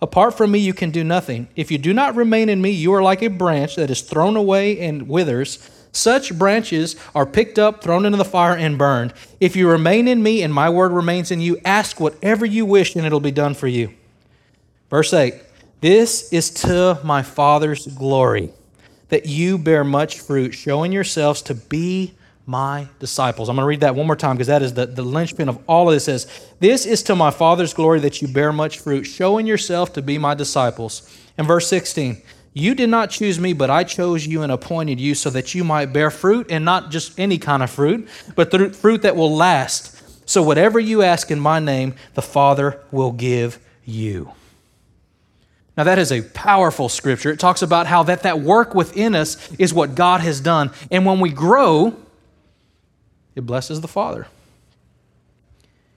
[0.00, 1.48] Apart from me, you can do nothing.
[1.54, 4.34] If you do not remain in me, you are like a branch that is thrown
[4.34, 5.58] away and withers.
[5.92, 9.12] Such branches are picked up, thrown into the fire, and burned.
[9.40, 12.96] If you remain in me and my word remains in you, ask whatever you wish,
[12.96, 13.92] and it'll be done for you.
[14.88, 15.34] Verse 8
[15.82, 18.54] This is to my Father's glory,
[19.10, 22.14] that you bear much fruit, showing yourselves to be
[22.50, 23.48] my disciples.
[23.48, 25.62] I'm going to read that one more time because that is the, the linchpin of
[25.68, 26.08] all of this.
[26.08, 29.92] It says, This is to my Father's glory that you bear much fruit, showing yourself
[29.92, 31.08] to be my disciples.
[31.38, 32.20] And verse 16,
[32.52, 35.62] you did not choose me, but I chose you and appointed you so that you
[35.62, 40.28] might bear fruit, and not just any kind of fruit, but fruit that will last.
[40.28, 44.32] So whatever you ask in my name, the Father will give you.
[45.76, 47.30] Now that is a powerful scripture.
[47.30, 50.72] It talks about how that, that work within us is what God has done.
[50.90, 51.96] And when we grow,
[53.34, 54.26] it blesses the Father.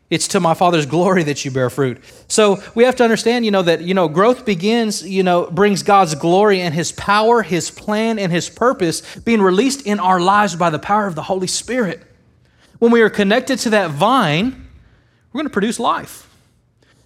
[0.09, 2.03] It's to my Father's glory that you bear fruit.
[2.27, 5.81] So we have to understand, you know, that, you know, growth begins, you know, brings
[5.81, 10.55] God's glory and His power, His plan, and His purpose being released in our lives
[10.55, 12.03] by the power of the Holy Spirit.
[12.77, 14.67] When we are connected to that vine,
[15.31, 16.29] we're going to produce life.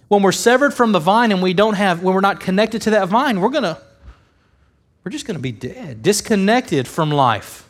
[0.08, 2.90] When we're severed from the vine and we don't have, when we're not connected to
[2.90, 3.80] that vine, we're going to,
[5.04, 7.67] we're just going to be dead, disconnected from life.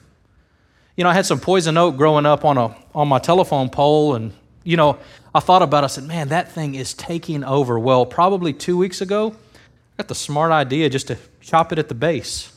[0.99, 4.17] You know, I had some poison oak growing up on a on my telephone pole,
[4.17, 4.33] and
[4.65, 4.99] you know,
[5.33, 5.87] I thought about it.
[5.87, 7.79] I said, man, that thing is taking over.
[7.79, 11.89] Well, probably two weeks ago, I got the smart idea just to chop it at
[11.89, 12.53] the base.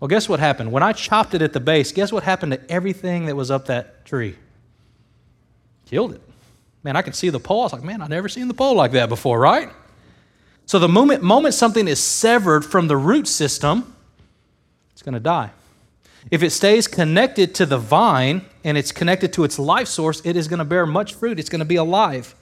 [0.00, 0.72] Well, guess what happened?
[0.72, 3.66] When I chopped it at the base, guess what happened to everything that was up
[3.66, 4.36] that tree?
[5.84, 6.22] Killed it.
[6.82, 7.60] Man, I could see the pole.
[7.60, 9.68] I was like, man, I've never seen the pole like that before, right?
[10.64, 13.94] So the moment, moment something is severed from the root system,
[14.94, 15.50] it's going to die.
[16.30, 20.36] If it stays connected to the vine and it's connected to its life source, it
[20.36, 21.38] is going to bear much fruit.
[21.38, 22.34] It's going to be alive.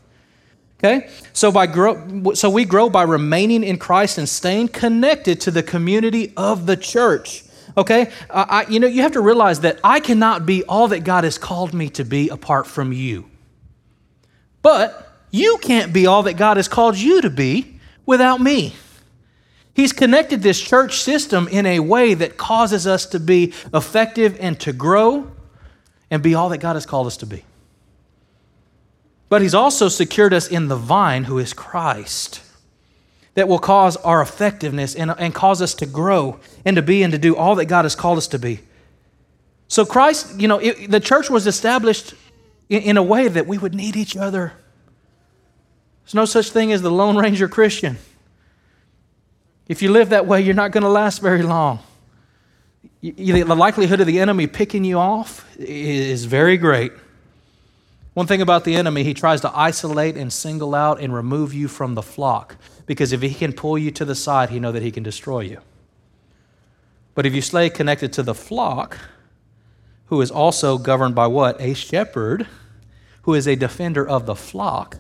[0.78, 1.08] Okay?
[1.32, 5.62] So by grow, so we grow by remaining in Christ and staying connected to the
[5.62, 7.44] community of the church.
[7.76, 8.10] Okay?
[8.30, 11.38] I, you know, you have to realize that I cannot be all that God has
[11.38, 13.30] called me to be apart from you.
[14.62, 18.74] But you can't be all that God has called you to be without me.
[19.76, 24.58] He's connected this church system in a way that causes us to be effective and
[24.60, 25.30] to grow
[26.10, 27.44] and be all that God has called us to be.
[29.28, 32.40] But He's also secured us in the vine, who is Christ,
[33.34, 37.12] that will cause our effectiveness and, and cause us to grow and to be and
[37.12, 38.60] to do all that God has called us to be.
[39.68, 42.14] So, Christ, you know, it, the church was established
[42.70, 44.54] in, in a way that we would need each other.
[46.04, 47.98] There's no such thing as the Lone Ranger Christian.
[49.68, 51.80] If you live that way, you're not going to last very long.
[53.02, 56.92] The likelihood of the enemy picking you off is very great.
[58.14, 61.68] One thing about the enemy, he tries to isolate and single out and remove you
[61.68, 64.82] from the flock because if he can pull you to the side, he know that
[64.82, 65.60] he can destroy you.
[67.14, 68.98] But if you stay connected to the flock,
[70.06, 71.60] who is also governed by what?
[71.60, 72.46] A shepherd
[73.22, 74.98] who is a defender of the flock.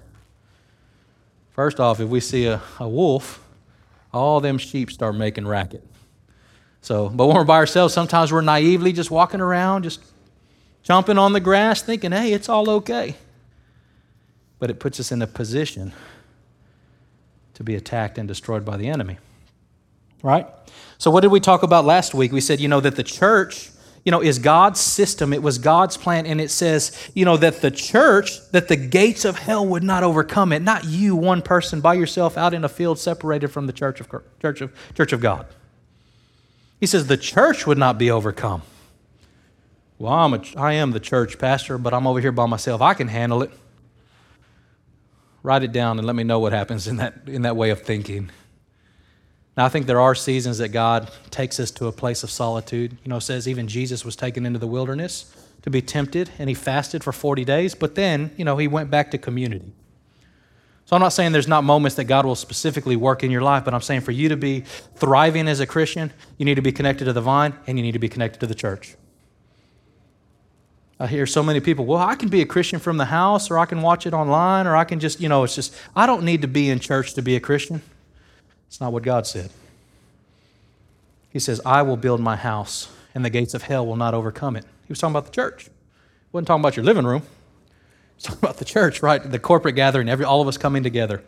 [1.52, 3.42] First off, if we see a, a wolf,
[4.12, 5.84] all them sheep start making racket.
[6.80, 10.00] So, but when we're by ourselves, sometimes we're naively just walking around, just
[10.82, 13.16] jumping on the grass, thinking, hey, it's all okay.
[14.58, 15.92] But it puts us in a position
[17.54, 19.18] to be attacked and destroyed by the enemy.
[20.22, 20.46] Right?
[20.98, 22.32] So, what did we talk about last week?
[22.32, 23.70] We said, you know, that the church
[24.06, 25.32] you know, is God's system.
[25.32, 26.26] It was God's plan.
[26.26, 30.04] And it says, you know, that the church, that the gates of hell would not
[30.04, 30.62] overcome it.
[30.62, 34.08] Not you, one person by yourself out in a field separated from the church of,
[34.40, 35.46] church of, church of God.
[36.78, 38.62] He says the church would not be overcome.
[39.98, 42.80] Well, I'm a, I am the church pastor, but I'm over here by myself.
[42.80, 43.50] I can handle it.
[45.42, 47.82] Write it down and let me know what happens in that, in that way of
[47.82, 48.30] thinking.
[49.56, 52.98] Now, I think there are seasons that God takes us to a place of solitude.
[53.04, 56.54] You know, says even Jesus was taken into the wilderness to be tempted, and he
[56.54, 59.72] fasted for 40 days, but then, you know, he went back to community.
[60.84, 63.64] So I'm not saying there's not moments that God will specifically work in your life,
[63.64, 64.60] but I'm saying for you to be
[64.94, 67.92] thriving as a Christian, you need to be connected to the vine and you need
[67.92, 68.94] to be connected to the church.
[71.00, 73.58] I hear so many people, well, I can be a Christian from the house, or
[73.58, 76.22] I can watch it online, or I can just, you know, it's just, I don't
[76.22, 77.82] need to be in church to be a Christian.
[78.68, 79.50] It's not what God said.
[81.30, 84.56] He says, I will build my house, and the gates of hell will not overcome
[84.56, 84.64] it.
[84.64, 85.64] He was talking about the church.
[85.64, 85.70] He
[86.32, 87.22] wasn't talking about your living room.
[88.16, 89.22] He's talking about the church, right?
[89.22, 91.22] The corporate gathering, every, all of us coming together.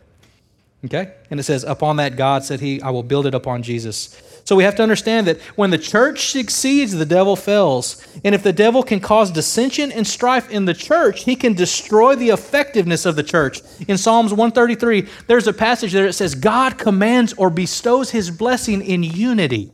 [0.84, 1.12] Okay?
[1.30, 4.20] And it says, Upon that God said he, I will build it upon Jesus.
[4.48, 8.02] So we have to understand that when the church succeeds, the devil fails.
[8.24, 12.14] And if the devil can cause dissension and strife in the church, he can destroy
[12.14, 13.60] the effectiveness of the church.
[13.88, 18.80] In Psalms 133, there's a passage there that says, God commands or bestows his blessing
[18.80, 19.70] in unity.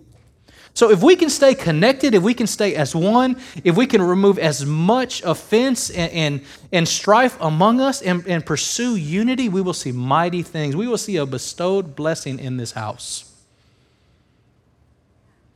[0.74, 4.02] So if we can stay connected, if we can stay as one, if we can
[4.02, 9.60] remove as much offense and, and, and strife among us and, and pursue unity, we
[9.60, 10.74] will see mighty things.
[10.74, 13.30] We will see a bestowed blessing in this house.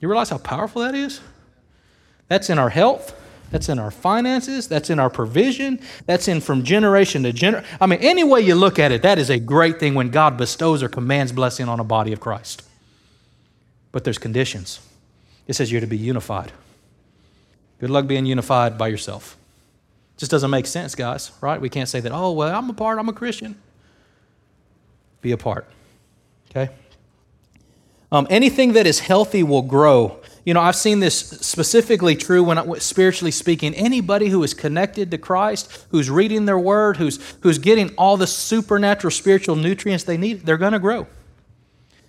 [0.00, 1.20] You realize how powerful that is?
[2.28, 3.14] That's in our health.
[3.50, 4.68] That's in our finances.
[4.68, 5.80] That's in our provision.
[6.06, 7.68] That's in from generation to generation.
[7.80, 10.36] I mean, any way you look at it, that is a great thing when God
[10.36, 12.62] bestows or commands blessing on a body of Christ.
[13.90, 14.80] But there's conditions.
[15.46, 16.52] It says you're to be unified.
[17.80, 19.36] Good luck being unified by yourself.
[20.18, 21.60] Just doesn't make sense, guys, right?
[21.60, 23.56] We can't say that, oh, well, I'm a part, I'm a Christian.
[25.22, 25.66] Be a part,
[26.50, 26.72] okay?
[28.10, 30.20] Um, anything that is healthy will grow.
[30.44, 35.10] You know, I've seen this specifically true when, I, spiritually speaking, anybody who is connected
[35.10, 40.16] to Christ, who's reading their word, who's, who's getting all the supernatural spiritual nutrients they
[40.16, 41.06] need, they're going to grow.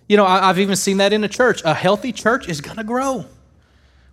[0.08, 1.62] You know, I, I've even seen that in a church.
[1.66, 3.26] A healthy church is going to grow.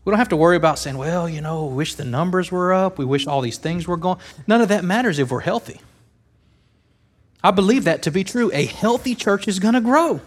[0.04, 2.98] We don't have to worry about saying, well, you know, wish the numbers were up.
[2.98, 4.18] We wish all these things were gone.
[4.46, 5.80] None of that matters if we're healthy.
[7.44, 8.50] I believe that to be true.
[8.52, 10.20] A healthy church is going to grow.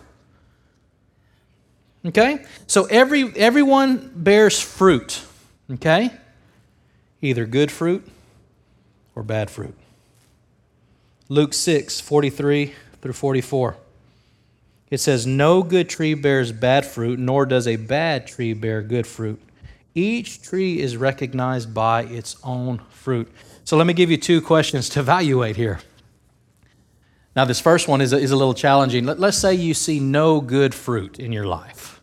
[2.06, 2.46] Okay?
[2.68, 5.22] So every everyone bears fruit,
[5.72, 6.12] okay?
[7.22, 8.08] Either good fruit
[9.16, 9.76] or bad fruit.
[11.28, 13.76] Luke 6, 43 through 44.
[14.90, 19.06] It says, No good tree bears bad fruit, nor does a bad tree bear good
[19.06, 19.42] fruit.
[19.94, 23.32] Each tree is recognized by its own fruit.
[23.64, 25.80] So let me give you two questions to evaluate here.
[27.40, 29.06] Now, this first one is a, is a little challenging.
[29.06, 32.02] Let, let's say you see no good fruit in your life.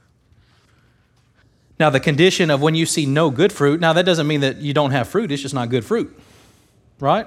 [1.78, 4.62] Now, the condition of when you see no good fruit, now that doesn't mean that
[4.62, 6.18] you don't have fruit, it's just not good fruit,
[7.00, 7.26] right?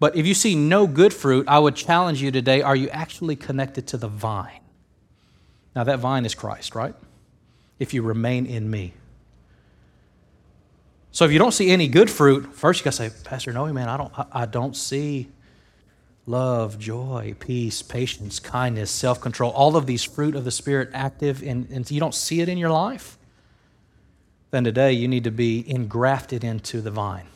[0.00, 3.36] But if you see no good fruit, I would challenge you today are you actually
[3.36, 4.62] connected to the vine?
[5.76, 6.94] Now, that vine is Christ, right?
[7.78, 8.94] If you remain in me.
[11.12, 13.70] So if you don't see any good fruit, first you got to say, Pastor Noe,
[13.70, 15.28] man, I don't, I don't see
[16.28, 21.42] love, joy, peace, patience, kindness, self control, all of these fruit of the Spirit active,
[21.42, 23.16] and, and you don't see it in your life,
[24.50, 27.26] then today you need to be engrafted into the vine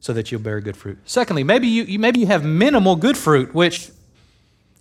[0.00, 0.98] so that you'll bear good fruit.
[1.04, 3.90] Secondly, maybe you, maybe you have minimal good fruit, which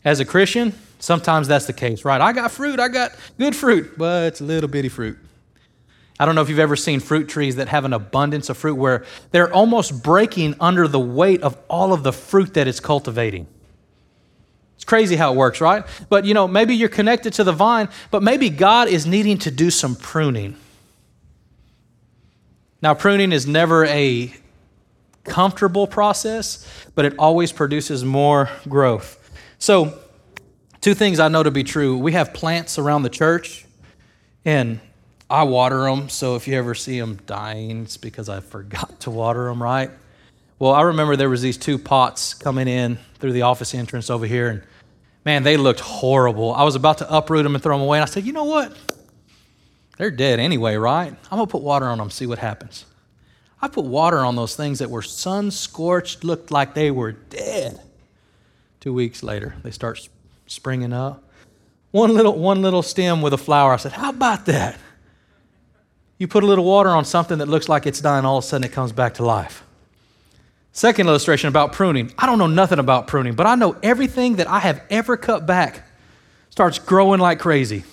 [0.04, 2.22] as a Christian, sometimes that's the case, right?
[2.22, 5.18] I got fruit, I got good fruit, but it's a little bitty fruit.
[6.20, 8.76] I don't know if you've ever seen fruit trees that have an abundance of fruit
[8.76, 13.48] where they're almost breaking under the weight of all of the fruit that it's cultivating.
[14.76, 15.84] It's crazy how it works, right?
[16.10, 19.52] But you know, maybe you're connected to the vine, but maybe God is needing to
[19.52, 20.56] do some pruning.
[22.82, 24.34] Now, pruning is never a
[25.24, 29.20] comfortable process, but it always produces more growth.
[29.58, 30.00] So,
[30.82, 31.98] two things I know to be true.
[31.98, 33.66] We have plants around the church,
[34.46, 34.80] and
[35.30, 36.10] I water them.
[36.10, 39.90] So, if you ever see them dying, it's because I forgot to water them, right?
[40.60, 44.26] Well, I remember there was these two pots coming in through the office entrance over
[44.26, 44.64] here, and
[45.26, 46.54] man, they looked horrible.
[46.54, 48.46] I was about to uproot them and throw them away, and I said, you know
[48.46, 48.76] what?
[49.98, 51.14] They're dead anyway, right?
[51.32, 52.86] I'm to put water on them, see what happens.
[53.62, 57.82] I put water on those things that were sun scorched, looked like they were dead.
[58.80, 60.08] Two weeks later, they start
[60.48, 61.24] springing up.
[61.92, 63.74] One little, one little stem with a flower.
[63.74, 64.78] I said, How about that?
[66.18, 68.48] You put a little water on something that looks like it's dying, all of a
[68.48, 69.64] sudden it comes back to life.
[70.72, 72.14] Second illustration about pruning.
[72.18, 75.46] I don't know nothing about pruning, but I know everything that I have ever cut
[75.46, 75.84] back
[76.50, 77.84] starts growing like crazy.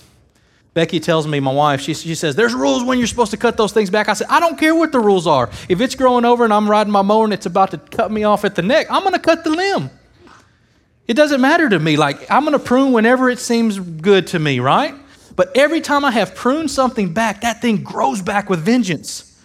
[0.74, 3.56] Becky tells me, my wife, she, she says, There's rules when you're supposed to cut
[3.56, 4.08] those things back.
[4.08, 5.50] I said, I don't care what the rules are.
[5.68, 8.24] If it's growing over and I'm riding my mower and it's about to cut me
[8.24, 9.90] off at the neck, I'm going to cut the limb.
[11.06, 11.96] It doesn't matter to me.
[11.96, 14.94] Like, I'm going to prune whenever it seems good to me, right?
[15.42, 19.42] But every time I have pruned something back, that thing grows back with vengeance.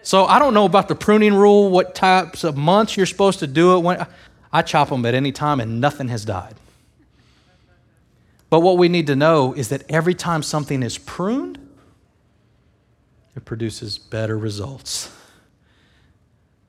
[0.00, 3.46] So I don't know about the pruning rule, what types of months you're supposed to
[3.46, 3.80] do it.
[3.80, 4.06] When
[4.50, 6.54] I chop them at any time and nothing has died.
[8.48, 11.58] But what we need to know is that every time something is pruned,
[13.36, 15.14] it produces better results.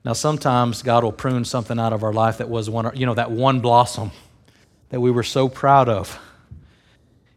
[0.04, 3.14] Now, sometimes God will prune something out of our life that was one, you know,
[3.14, 4.10] that one blossom
[4.90, 6.20] that we were so proud of.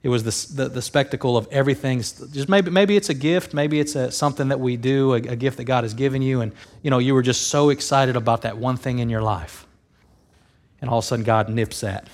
[0.05, 1.97] It was the, the, the spectacle of everything.
[1.97, 5.35] Just maybe, maybe it's a gift, maybe it's a, something that we do, a, a
[5.35, 6.51] gift that God has given you, and
[6.83, 9.65] you know, you were just so excited about that one thing in your life.
[10.79, 12.07] And all of a sudden, God nips that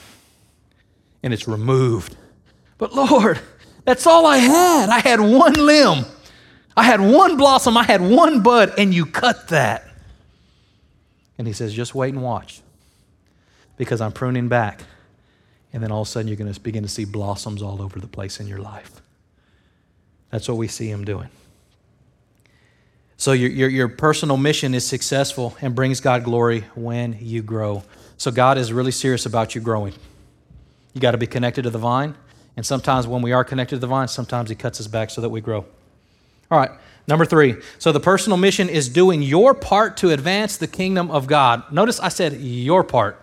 [1.22, 2.16] and it's removed.
[2.78, 3.42] But Lord,
[3.84, 4.88] that's all I had.
[4.88, 6.06] I had one limb,
[6.78, 9.86] I had one blossom, I had one bud, and you cut that.
[11.38, 12.62] And he says, just wait and watch
[13.76, 14.82] because I'm pruning back.
[15.74, 18.00] And then all of a sudden, you're going to begin to see blossoms all over
[18.00, 19.02] the place in your life.
[20.30, 21.30] That's what we see him doing.
[23.18, 27.84] So your, your, your personal mission is successful and brings God glory when you grow.
[28.18, 29.94] So God is really serious about you growing.
[30.94, 32.16] You got to be connected to the vine.
[32.58, 35.22] And sometimes when we are connected to the vine, sometimes He cuts us back so
[35.22, 35.66] that we grow.
[36.50, 36.72] All right,
[37.08, 37.56] number three.
[37.78, 41.72] So the personal mission is doing your part to advance the kingdom of God.
[41.72, 43.21] Notice I said your part.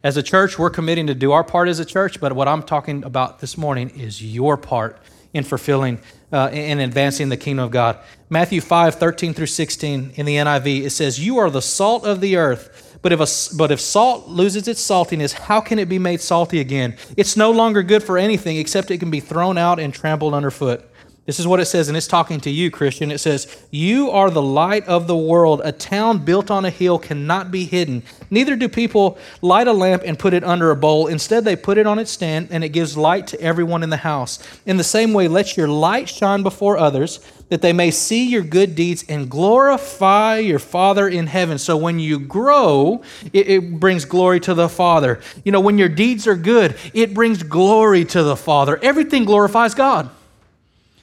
[0.00, 2.62] As a church, we're committing to do our part as a church, but what I'm
[2.62, 4.96] talking about this morning is your part
[5.34, 5.98] in fulfilling
[6.32, 7.98] uh, in advancing the kingdom of God.
[8.30, 12.20] Matthew 5, 13 through 16 in the NIV, it says, You are the salt of
[12.20, 15.98] the earth, but if, a, but if salt loses its saltiness, how can it be
[15.98, 16.96] made salty again?
[17.16, 20.88] It's no longer good for anything except it can be thrown out and trampled underfoot.
[21.28, 23.10] This is what it says, and it's talking to you, Christian.
[23.10, 25.60] It says, You are the light of the world.
[25.62, 28.02] A town built on a hill cannot be hidden.
[28.30, 31.06] Neither do people light a lamp and put it under a bowl.
[31.06, 33.98] Instead, they put it on its stand, and it gives light to everyone in the
[33.98, 34.38] house.
[34.64, 37.20] In the same way, let your light shine before others,
[37.50, 41.58] that they may see your good deeds and glorify your Father in heaven.
[41.58, 43.02] So when you grow,
[43.34, 45.20] it, it brings glory to the Father.
[45.44, 48.78] You know, when your deeds are good, it brings glory to the Father.
[48.82, 50.08] Everything glorifies God.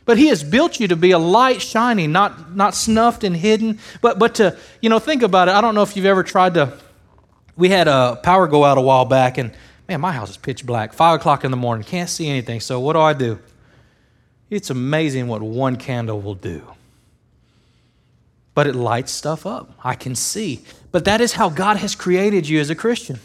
[0.05, 3.79] But he has built you to be a light shining, not, not snuffed and hidden,
[4.01, 5.51] but, but to, you know, think about it.
[5.51, 6.73] I don't know if you've ever tried to.
[7.57, 9.51] We had a power go out a while back, and
[9.87, 10.93] man, my house is pitch black.
[10.93, 12.59] Five o'clock in the morning, can't see anything.
[12.59, 13.39] So what do I do?
[14.49, 16.61] It's amazing what one candle will do.
[18.53, 19.71] But it lights stuff up.
[19.83, 20.61] I can see.
[20.91, 23.19] But that is how God has created you as a Christian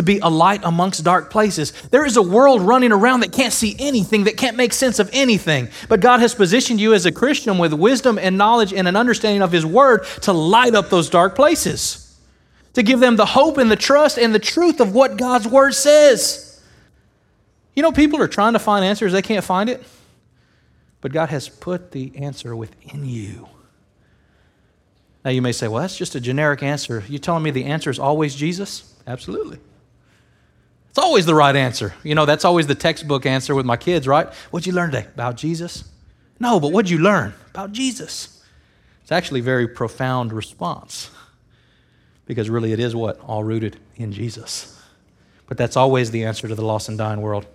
[0.00, 1.72] to be a light amongst dark places.
[1.90, 5.10] There is a world running around that can't see anything, that can't make sense of
[5.12, 5.68] anything.
[5.90, 9.42] But God has positioned you as a Christian with wisdom and knowledge and an understanding
[9.42, 12.18] of His Word to light up those dark places,
[12.72, 15.74] to give them the hope and the trust and the truth of what God's Word
[15.74, 16.62] says.
[17.76, 19.84] You know, people are trying to find answers, they can't find it.
[21.02, 23.50] But God has put the answer within you.
[25.26, 27.04] Now, you may say, well, that's just a generic answer.
[27.06, 28.94] You telling me the answer is always Jesus?
[29.06, 29.58] Absolutely.
[30.90, 31.94] It's always the right answer.
[32.02, 34.28] You know, that's always the textbook answer with my kids, right?
[34.50, 35.06] What'd you learn today?
[35.14, 35.84] About Jesus?
[36.38, 37.32] No, but what'd you learn?
[37.50, 38.44] About Jesus.
[39.02, 41.10] It's actually a very profound response
[42.26, 43.20] because really it is what?
[43.20, 44.80] All rooted in Jesus.
[45.46, 47.46] But that's always the answer to the lost and dying world.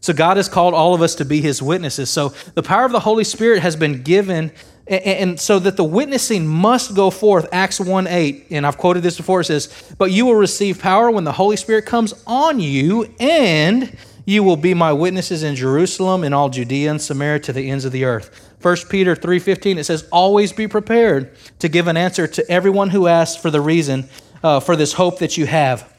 [0.00, 2.10] So God has called all of us to be his witnesses.
[2.10, 4.52] So the power of the Holy Spirit has been given
[4.90, 9.16] and so that the witnessing must go forth acts 1 8 and i've quoted this
[9.16, 13.08] before it says but you will receive power when the holy spirit comes on you
[13.20, 17.70] and you will be my witnesses in jerusalem and all judea and samaria to the
[17.70, 18.48] ends of the earth.
[18.62, 23.06] 1 peter 3.15 it says always be prepared to give an answer to everyone who
[23.06, 24.08] asks for the reason
[24.42, 25.90] uh, for this hope that you have.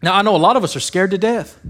[0.00, 1.60] Now i know a lot of us are scared to death.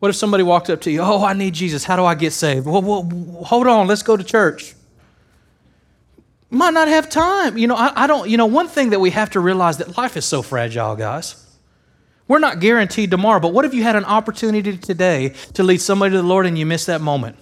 [0.00, 1.84] What if somebody walked up to you oh i need jesus.
[1.84, 2.66] How do i get saved?
[2.66, 3.86] Well, well hold on.
[3.86, 4.74] Let's go to church
[6.56, 7.56] might not have time.
[7.58, 9.96] You know, I, I, don't, you know, one thing that we have to realize that
[9.96, 11.42] life is so fragile, guys.
[12.28, 16.12] We're not guaranteed tomorrow, but what if you had an opportunity today to lead somebody
[16.12, 17.36] to the Lord and you missed that moment?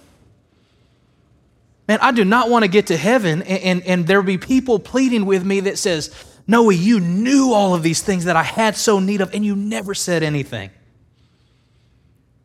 [1.87, 4.79] Man, I do not want to get to heaven and, and, and there be people
[4.79, 6.13] pleading with me that says,
[6.47, 9.55] Noah, you knew all of these things that I had so need of and you
[9.55, 10.69] never said anything.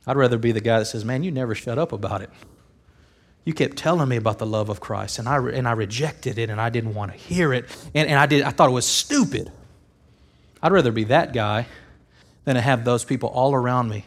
[0.07, 2.31] I'd rather be the guy that says, Man, you never shut up about it.
[3.45, 6.51] You kept telling me about the love of Christ, and I, and I rejected it,
[6.51, 8.87] and I didn't want to hear it, and, and I, did, I thought it was
[8.87, 9.51] stupid.
[10.63, 11.67] I'd rather be that guy
[12.45, 14.05] than to have those people all around me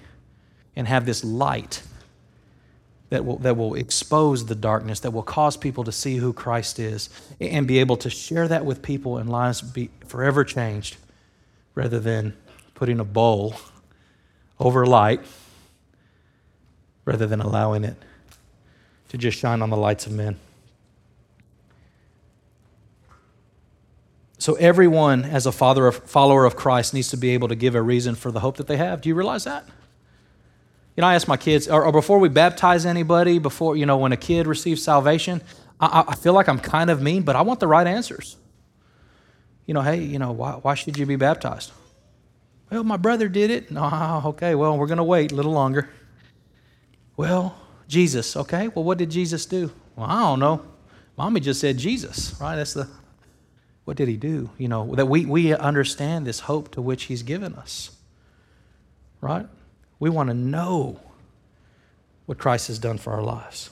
[0.75, 1.81] and have this light
[3.09, 6.79] that will, that will expose the darkness, that will cause people to see who Christ
[6.79, 7.09] is,
[7.39, 10.97] and be able to share that with people and lives be forever changed
[11.75, 12.35] rather than
[12.75, 13.55] putting a bowl
[14.59, 15.21] over light
[17.05, 17.95] rather than allowing it
[19.13, 20.39] to just shine on the lights of men.
[24.39, 27.75] So, everyone, as a father of, follower of Christ, needs to be able to give
[27.75, 29.01] a reason for the hope that they have.
[29.01, 29.65] Do you realize that?
[30.97, 33.97] You know, I ask my kids, or, or before we baptize anybody, before, you know,
[33.97, 35.43] when a kid receives salvation,
[35.79, 38.35] I, I, feel like I'm kind of mean, but I want the right answers.
[39.67, 41.71] You know, hey, you know, why, why should you be baptized?
[42.71, 43.69] Well, my brother did it.
[43.69, 45.87] No, okay, well, we're going to wait a little longer.
[47.15, 47.55] Well,
[47.87, 48.35] Jesus.
[48.35, 49.71] Okay, well, what did Jesus do?
[49.95, 50.65] Well, I don't know.
[51.17, 52.55] Mommy just said Jesus, right?
[52.55, 52.87] That's the,
[53.85, 54.49] what did he do?
[54.57, 57.91] You know, that we, we understand this hope to which he's given us,
[59.21, 59.45] right?
[59.99, 60.99] We want to know
[62.25, 63.69] what Christ has done for our lives.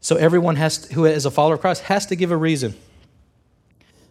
[0.00, 2.74] So everyone has to, who is a follower of Christ has to give a reason.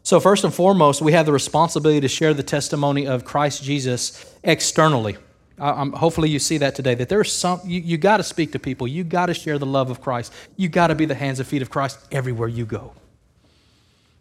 [0.04, 4.36] So first and foremost, we have the responsibility to share the testimony of Christ Jesus
[4.44, 5.18] externally.
[5.60, 6.96] I, hopefully, you see that today.
[6.96, 8.88] That there's some you, you got to speak to people.
[8.88, 10.34] You got to share the love of Christ.
[10.56, 12.94] You got to be the hands and feet of Christ everywhere you go.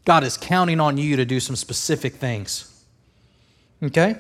[0.05, 2.83] God is counting on you to do some specific things.
[3.83, 4.17] Okay?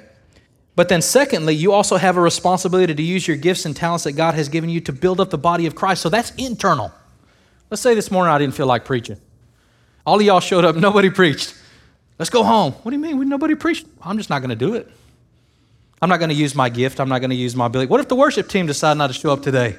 [0.76, 4.12] But then, secondly, you also have a responsibility to use your gifts and talents that
[4.12, 6.02] God has given you to build up the body of Christ.
[6.02, 6.92] So that's internal.
[7.70, 9.20] Let's say this morning I didn't feel like preaching.
[10.06, 11.54] All of y'all showed up, nobody preached.
[12.18, 12.72] Let's go home.
[12.72, 13.28] What do you mean?
[13.28, 13.86] Nobody preached?
[14.02, 14.90] I'm just not going to do it.
[16.00, 17.00] I'm not going to use my gift.
[17.00, 17.90] I'm not going to use my ability.
[17.90, 19.76] What if the worship team decide not to show up today?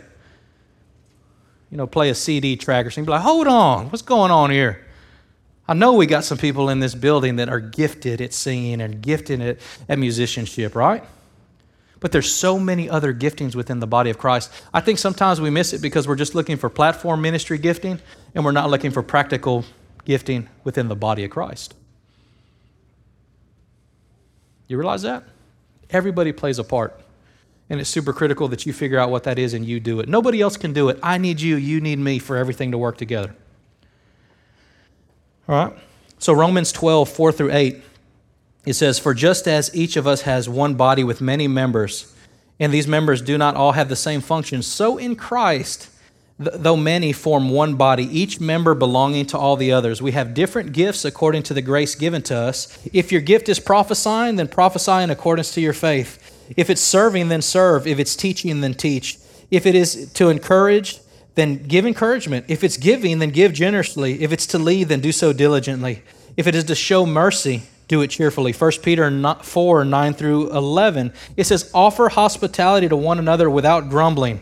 [1.72, 3.06] You know, play a CD track or something.
[3.06, 4.86] Be like, hold on, what's going on here?
[5.68, 9.02] I know we got some people in this building that are gifted at singing and
[9.02, 11.04] gifted at, at musicianship, right?
[12.00, 14.52] But there's so many other giftings within the body of Christ.
[14.74, 18.00] I think sometimes we miss it because we're just looking for platform ministry gifting
[18.34, 19.64] and we're not looking for practical
[20.06, 21.76] gifting within the body of Christ.
[24.68, 25.24] You realize that?
[25.92, 27.00] Everybody plays a part.
[27.70, 30.10] And it's super critical that you figure out what that is and you do it.
[30.10, 31.00] Nobody else can do it.
[31.04, 33.36] I need you, you need me for everything to work together.
[35.48, 35.78] All right?
[36.18, 37.82] So, Romans 12, 4 through 8,
[38.66, 42.14] it says, For just as each of us has one body with many members,
[42.60, 45.90] and these members do not all have the same function, so in Christ,
[46.40, 50.02] though many form one body, each member belonging to all the others.
[50.02, 52.80] We have different gifts according to the grace given to us.
[52.94, 56.54] If your gift is prophesying, then prophesy in accordance to your faith.
[56.56, 57.86] If it's serving, then serve.
[57.86, 59.20] If it's teaching, then teach.
[59.52, 61.00] If it is to encourage,
[61.36, 62.46] then give encouragement.
[62.48, 64.22] If it's giving, then give generously.
[64.24, 66.04] If it's to lead, then do so diligently.
[66.38, 68.54] If it is to show mercy, do it cheerfully.
[68.54, 74.42] 1 Peter 4 9 through 11, it says, Offer hospitality to one another without grumbling.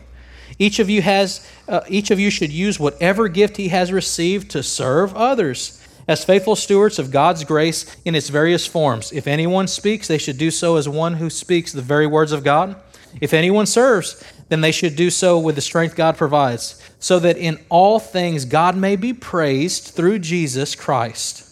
[0.58, 4.50] Each of you has uh, each of you should use whatever gift he has received
[4.52, 9.12] to serve others as faithful stewards of God's grace in its various forms.
[9.12, 12.42] If anyone speaks, they should do so as one who speaks the very words of
[12.42, 12.76] God.
[13.20, 17.36] If anyone serves, then they should do so with the strength God provides, so that
[17.36, 21.44] in all things God may be praised through Jesus Christ.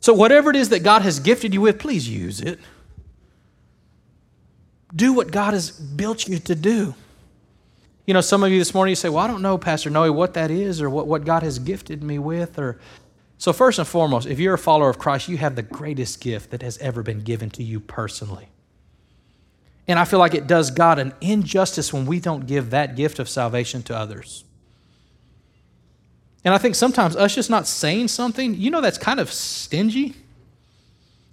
[0.00, 2.58] So, whatever it is that God has gifted you with, please use it.
[4.94, 6.94] Do what God has built you to do.
[8.08, 10.10] You know, some of you this morning, you say, Well, I don't know, Pastor Noe,
[10.10, 12.58] what that is or what, what God has gifted me with.
[12.58, 12.78] Or
[13.36, 16.50] So, first and foremost, if you're a follower of Christ, you have the greatest gift
[16.52, 18.48] that has ever been given to you personally.
[19.86, 23.18] And I feel like it does God an injustice when we don't give that gift
[23.18, 24.44] of salvation to others.
[26.46, 30.16] And I think sometimes us just not saying something, you know, that's kind of stingy.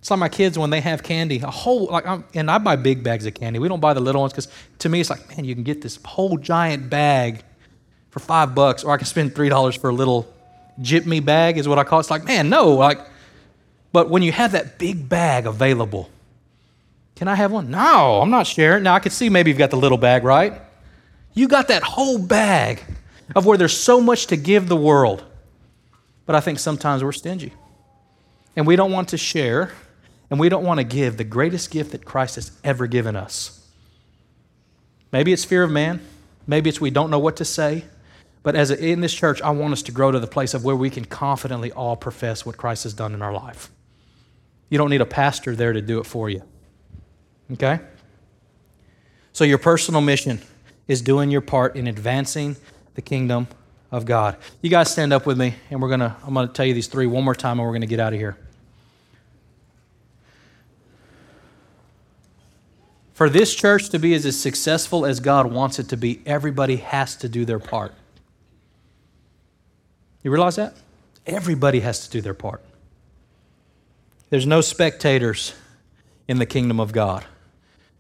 [0.06, 2.76] It's like my kids when they have candy, a whole like, I'm, and I buy
[2.76, 3.58] big bags of candy.
[3.58, 4.48] We don't buy the little ones because
[4.78, 7.44] to me it's like, man, you can get this whole giant bag
[8.12, 10.32] for five bucks, or I can spend three dollars for a little
[10.80, 12.02] jitney bag, is what I call it.
[12.02, 13.00] It's like, man, no, like,
[13.94, 16.08] but when you have that big bag available,
[17.16, 17.72] can I have one?
[17.72, 18.84] No, I'm not sharing.
[18.84, 20.54] Now I can see maybe you've got the little bag, right?
[21.34, 22.84] You got that whole bag
[23.36, 25.24] of where there's so much to give the world.
[26.28, 27.54] But I think sometimes we're stingy.
[28.56, 29.72] And we don't want to share
[30.30, 33.68] and we don't want to give the greatest gift that Christ has ever given us.
[35.12, 36.02] Maybe it's fear of man.
[36.48, 37.86] Maybe it's we don't know what to say.
[38.44, 40.64] But as a, in this church, I want us to grow to the place of
[40.64, 43.72] where we can confidently all profess what Christ has done in our life.
[44.70, 46.44] You don't need a pastor there to do it for you.
[47.54, 47.80] Okay?
[49.34, 50.42] So your personal mission
[50.88, 52.56] is doing your part in advancing
[52.94, 53.48] the kingdom
[53.92, 54.38] of God.
[54.62, 56.88] You guys stand up with me and we're to I'm going to tell you these
[56.88, 58.38] three one more time and we're going to get out of here.
[63.16, 67.16] For this church to be as successful as God wants it to be, everybody has
[67.16, 67.94] to do their part.
[70.22, 70.76] You realize that?
[71.26, 72.62] Everybody has to do their part.
[74.30, 75.54] There's no spectators
[76.28, 77.24] in the kingdom of God,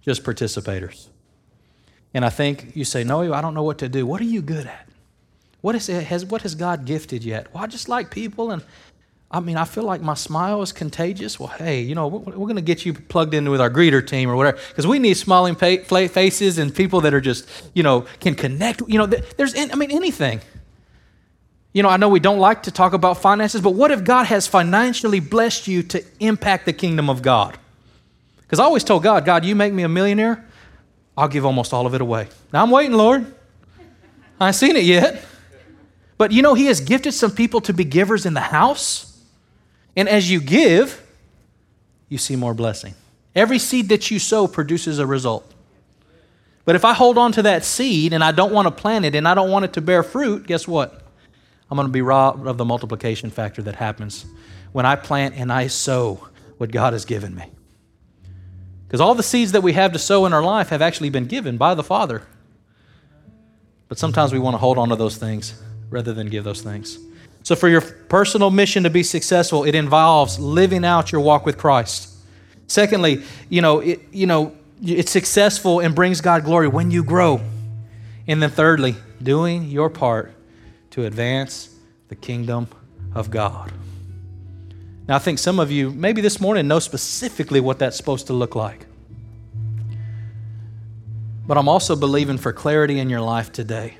[0.01, 1.07] just participators.
[2.13, 4.05] And I think you say, No, I don't know what to do.
[4.05, 4.89] What are you good at?
[5.61, 7.53] What, is, has, what has God gifted yet?
[7.53, 8.61] Well, I just like people and
[9.35, 11.37] I mean, I feel like my smile is contagious.
[11.37, 14.29] Well, hey, you know, we're, going to get you plugged in with our greeter team
[14.29, 18.33] or whatever, because we need smiling faces and people that are just, you know, can
[18.33, 18.81] connect.
[18.87, 20.39] You know, there's, I mean, anything.
[21.73, 24.25] You know, I know we don't like to talk about finances, but what if God
[24.27, 27.57] has financially blessed you to impact the kingdom of God?
[28.37, 30.45] Because I always told God, God, you make me a millionaire,
[31.17, 32.29] I'll give almost all of it away.
[32.53, 33.35] Now I'm waiting, Lord.
[34.39, 35.25] I ain't seen it yet.
[36.17, 39.04] But you know, He has gifted some people to be givers in the house.
[39.95, 41.01] And as you give,
[42.09, 42.93] you see more blessing.
[43.33, 45.51] Every seed that you sow produces a result.
[46.63, 49.13] But if I hold on to that seed and I don't want to plant it
[49.15, 51.03] and I don't want it to bear fruit, guess what?
[51.69, 54.25] I'm going to be robbed of the multiplication factor that happens
[54.71, 56.27] when I plant and I sow
[56.57, 57.51] what God has given me.
[58.87, 61.25] Because all the seeds that we have to sow in our life have actually been
[61.25, 62.23] given by the Father.
[63.87, 66.97] But sometimes we want to hold on to those things rather than give those things.
[67.45, 71.59] So, for your personal mission to be successful, it involves living out your walk with
[71.59, 72.11] Christ.
[72.65, 77.39] Secondly, you know, it, you know, it's successful and brings God glory when you grow.
[78.25, 80.33] And then thirdly, doing your part
[80.89, 81.69] to advance
[82.07, 82.67] the kingdom
[83.13, 83.71] of God.
[85.07, 88.33] Now, I think some of you, maybe this morning, know specifically what that's supposed to
[88.33, 88.87] look like.
[91.45, 93.99] But I'm also believing for clarity in your life today.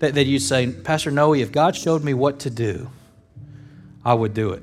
[0.00, 2.90] That, that you say, Pastor Noe, if God showed me what to do,
[4.04, 4.62] I would do it.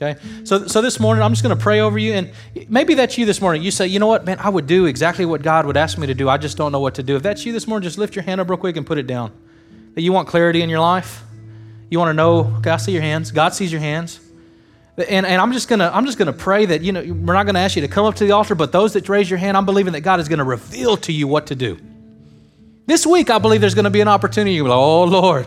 [0.00, 0.20] Okay?
[0.44, 2.14] So, so this morning, I'm just going to pray over you.
[2.14, 2.32] And
[2.68, 3.62] maybe that's you this morning.
[3.62, 6.06] You say, you know what, man, I would do exactly what God would ask me
[6.06, 6.28] to do.
[6.28, 7.16] I just don't know what to do.
[7.16, 9.06] If that's you this morning, just lift your hand up real quick and put it
[9.06, 9.32] down.
[9.94, 11.22] That you want clarity in your life.
[11.90, 13.30] You want to know, okay, I see your hands.
[13.30, 14.20] God sees your hands.
[14.96, 17.60] And, and I'm just gonna I'm just gonna pray that you know we're not gonna
[17.60, 19.64] ask you to come up to the altar, but those that raise your hand, I'm
[19.64, 21.78] believing that God is gonna reveal to you what to do.
[22.90, 24.54] This week, I believe there's gonna be an opportunity.
[24.54, 25.46] You're like, oh Lord,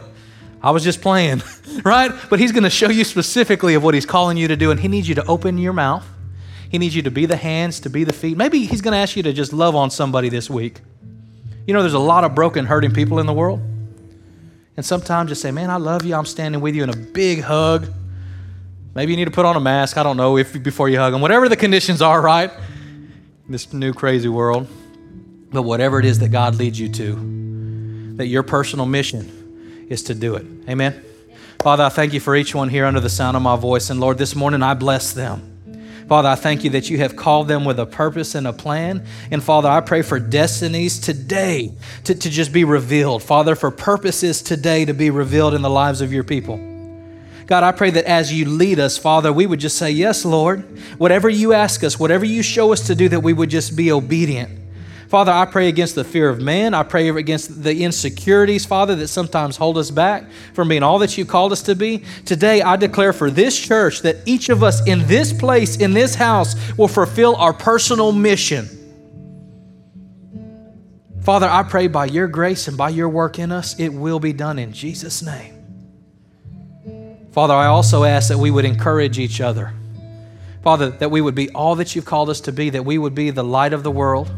[0.61, 1.43] I was just playing,
[1.83, 2.09] right?
[2.29, 4.87] But He's gonna show you specifically of what He's calling you to do, and He
[4.87, 6.07] needs you to open your mouth.
[6.69, 8.37] He needs you to be the hands, to be the feet.
[8.37, 10.79] Maybe He's gonna ask you to just love on somebody this week.
[11.67, 13.59] You know, there's a lot of broken, hurting people in the world.
[14.77, 16.15] And sometimes just say, man, I love you.
[16.15, 17.91] I'm standing with you in a big hug.
[18.95, 19.97] Maybe you need to put on a mask.
[19.97, 21.19] I don't know if before you hug them.
[21.19, 22.51] Whatever the conditions are, right?
[23.49, 24.69] This new crazy world.
[25.53, 30.15] But whatever it is that God leads you to, that your personal mission is to
[30.15, 30.45] do it.
[30.67, 31.03] Amen.
[31.61, 33.89] Father, I thank you for each one here under the sound of my voice.
[33.89, 35.49] And Lord, this morning I bless them.
[36.09, 39.05] Father, I thank you that you have called them with a purpose and a plan.
[39.31, 41.73] And Father, I pray for destinies today
[42.03, 43.23] to, to just be revealed.
[43.23, 46.57] Father, for purposes today to be revealed in the lives of your people.
[47.45, 50.63] God, I pray that as you lead us, Father, we would just say, Yes, Lord.
[50.97, 53.91] Whatever you ask us, whatever you show us to do, that we would just be
[53.91, 54.62] obedient.
[55.13, 56.73] Father, I pray against the fear of man.
[56.73, 61.15] I pray against the insecurities, Father, that sometimes hold us back from being all that
[61.19, 62.03] you called us to be.
[62.25, 66.15] Today, I declare for this church that each of us in this place, in this
[66.15, 68.67] house, will fulfill our personal mission.
[71.21, 74.33] Father, I pray by your grace and by your work in us, it will be
[74.33, 75.53] done in Jesus' name.
[77.33, 79.75] Father, I also ask that we would encourage each other.
[80.63, 83.13] Father, that we would be all that you've called us to be, that we would
[83.13, 84.31] be the light of the world,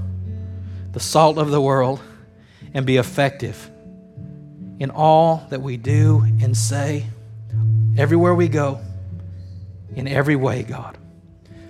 [0.95, 1.99] the salt of the world,
[2.73, 3.69] and be effective
[4.79, 7.05] in all that we do and say,
[7.97, 8.79] everywhere we go,
[9.93, 10.97] in every way, God.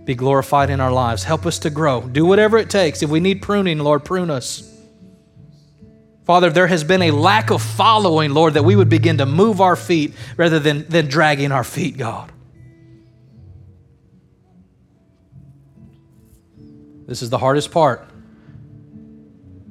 [0.04, 1.24] Be glorified in our lives.
[1.24, 2.02] Help us to grow.
[2.02, 3.02] Do whatever it takes.
[3.02, 4.72] If we need pruning, Lord, prune us.
[6.26, 9.60] Father, there has been a lack of following, Lord, that we would begin to move
[9.60, 12.32] our feet rather than, than dragging our feet, God.
[17.08, 18.08] This is the hardest part.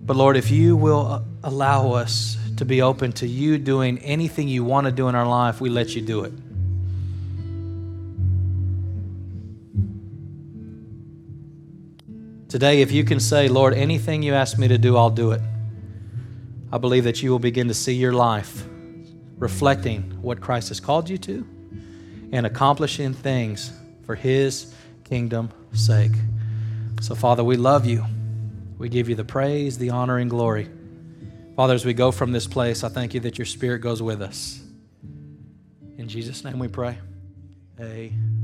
[0.07, 4.49] But Lord, if you will uh, allow us to be open to you doing anything
[4.49, 6.33] you want to do in our life, we let you do it.
[12.51, 15.41] Today, if you can say, Lord, anything you ask me to do, I'll do it.
[16.71, 18.65] I believe that you will begin to see your life
[19.39, 21.47] reflecting what Christ has called you to
[22.31, 23.73] and accomplishing things
[24.05, 24.73] for His
[25.05, 26.13] kingdom's sake.
[27.01, 28.05] So, Father, we love you.
[28.79, 30.69] We give you the praise, the honor, and glory.
[31.57, 34.21] Father, as we go from this place, I thank you that your Spirit goes with
[34.21, 34.61] us.
[35.97, 36.99] In Jesus' name we pray.
[37.79, 38.44] Amen.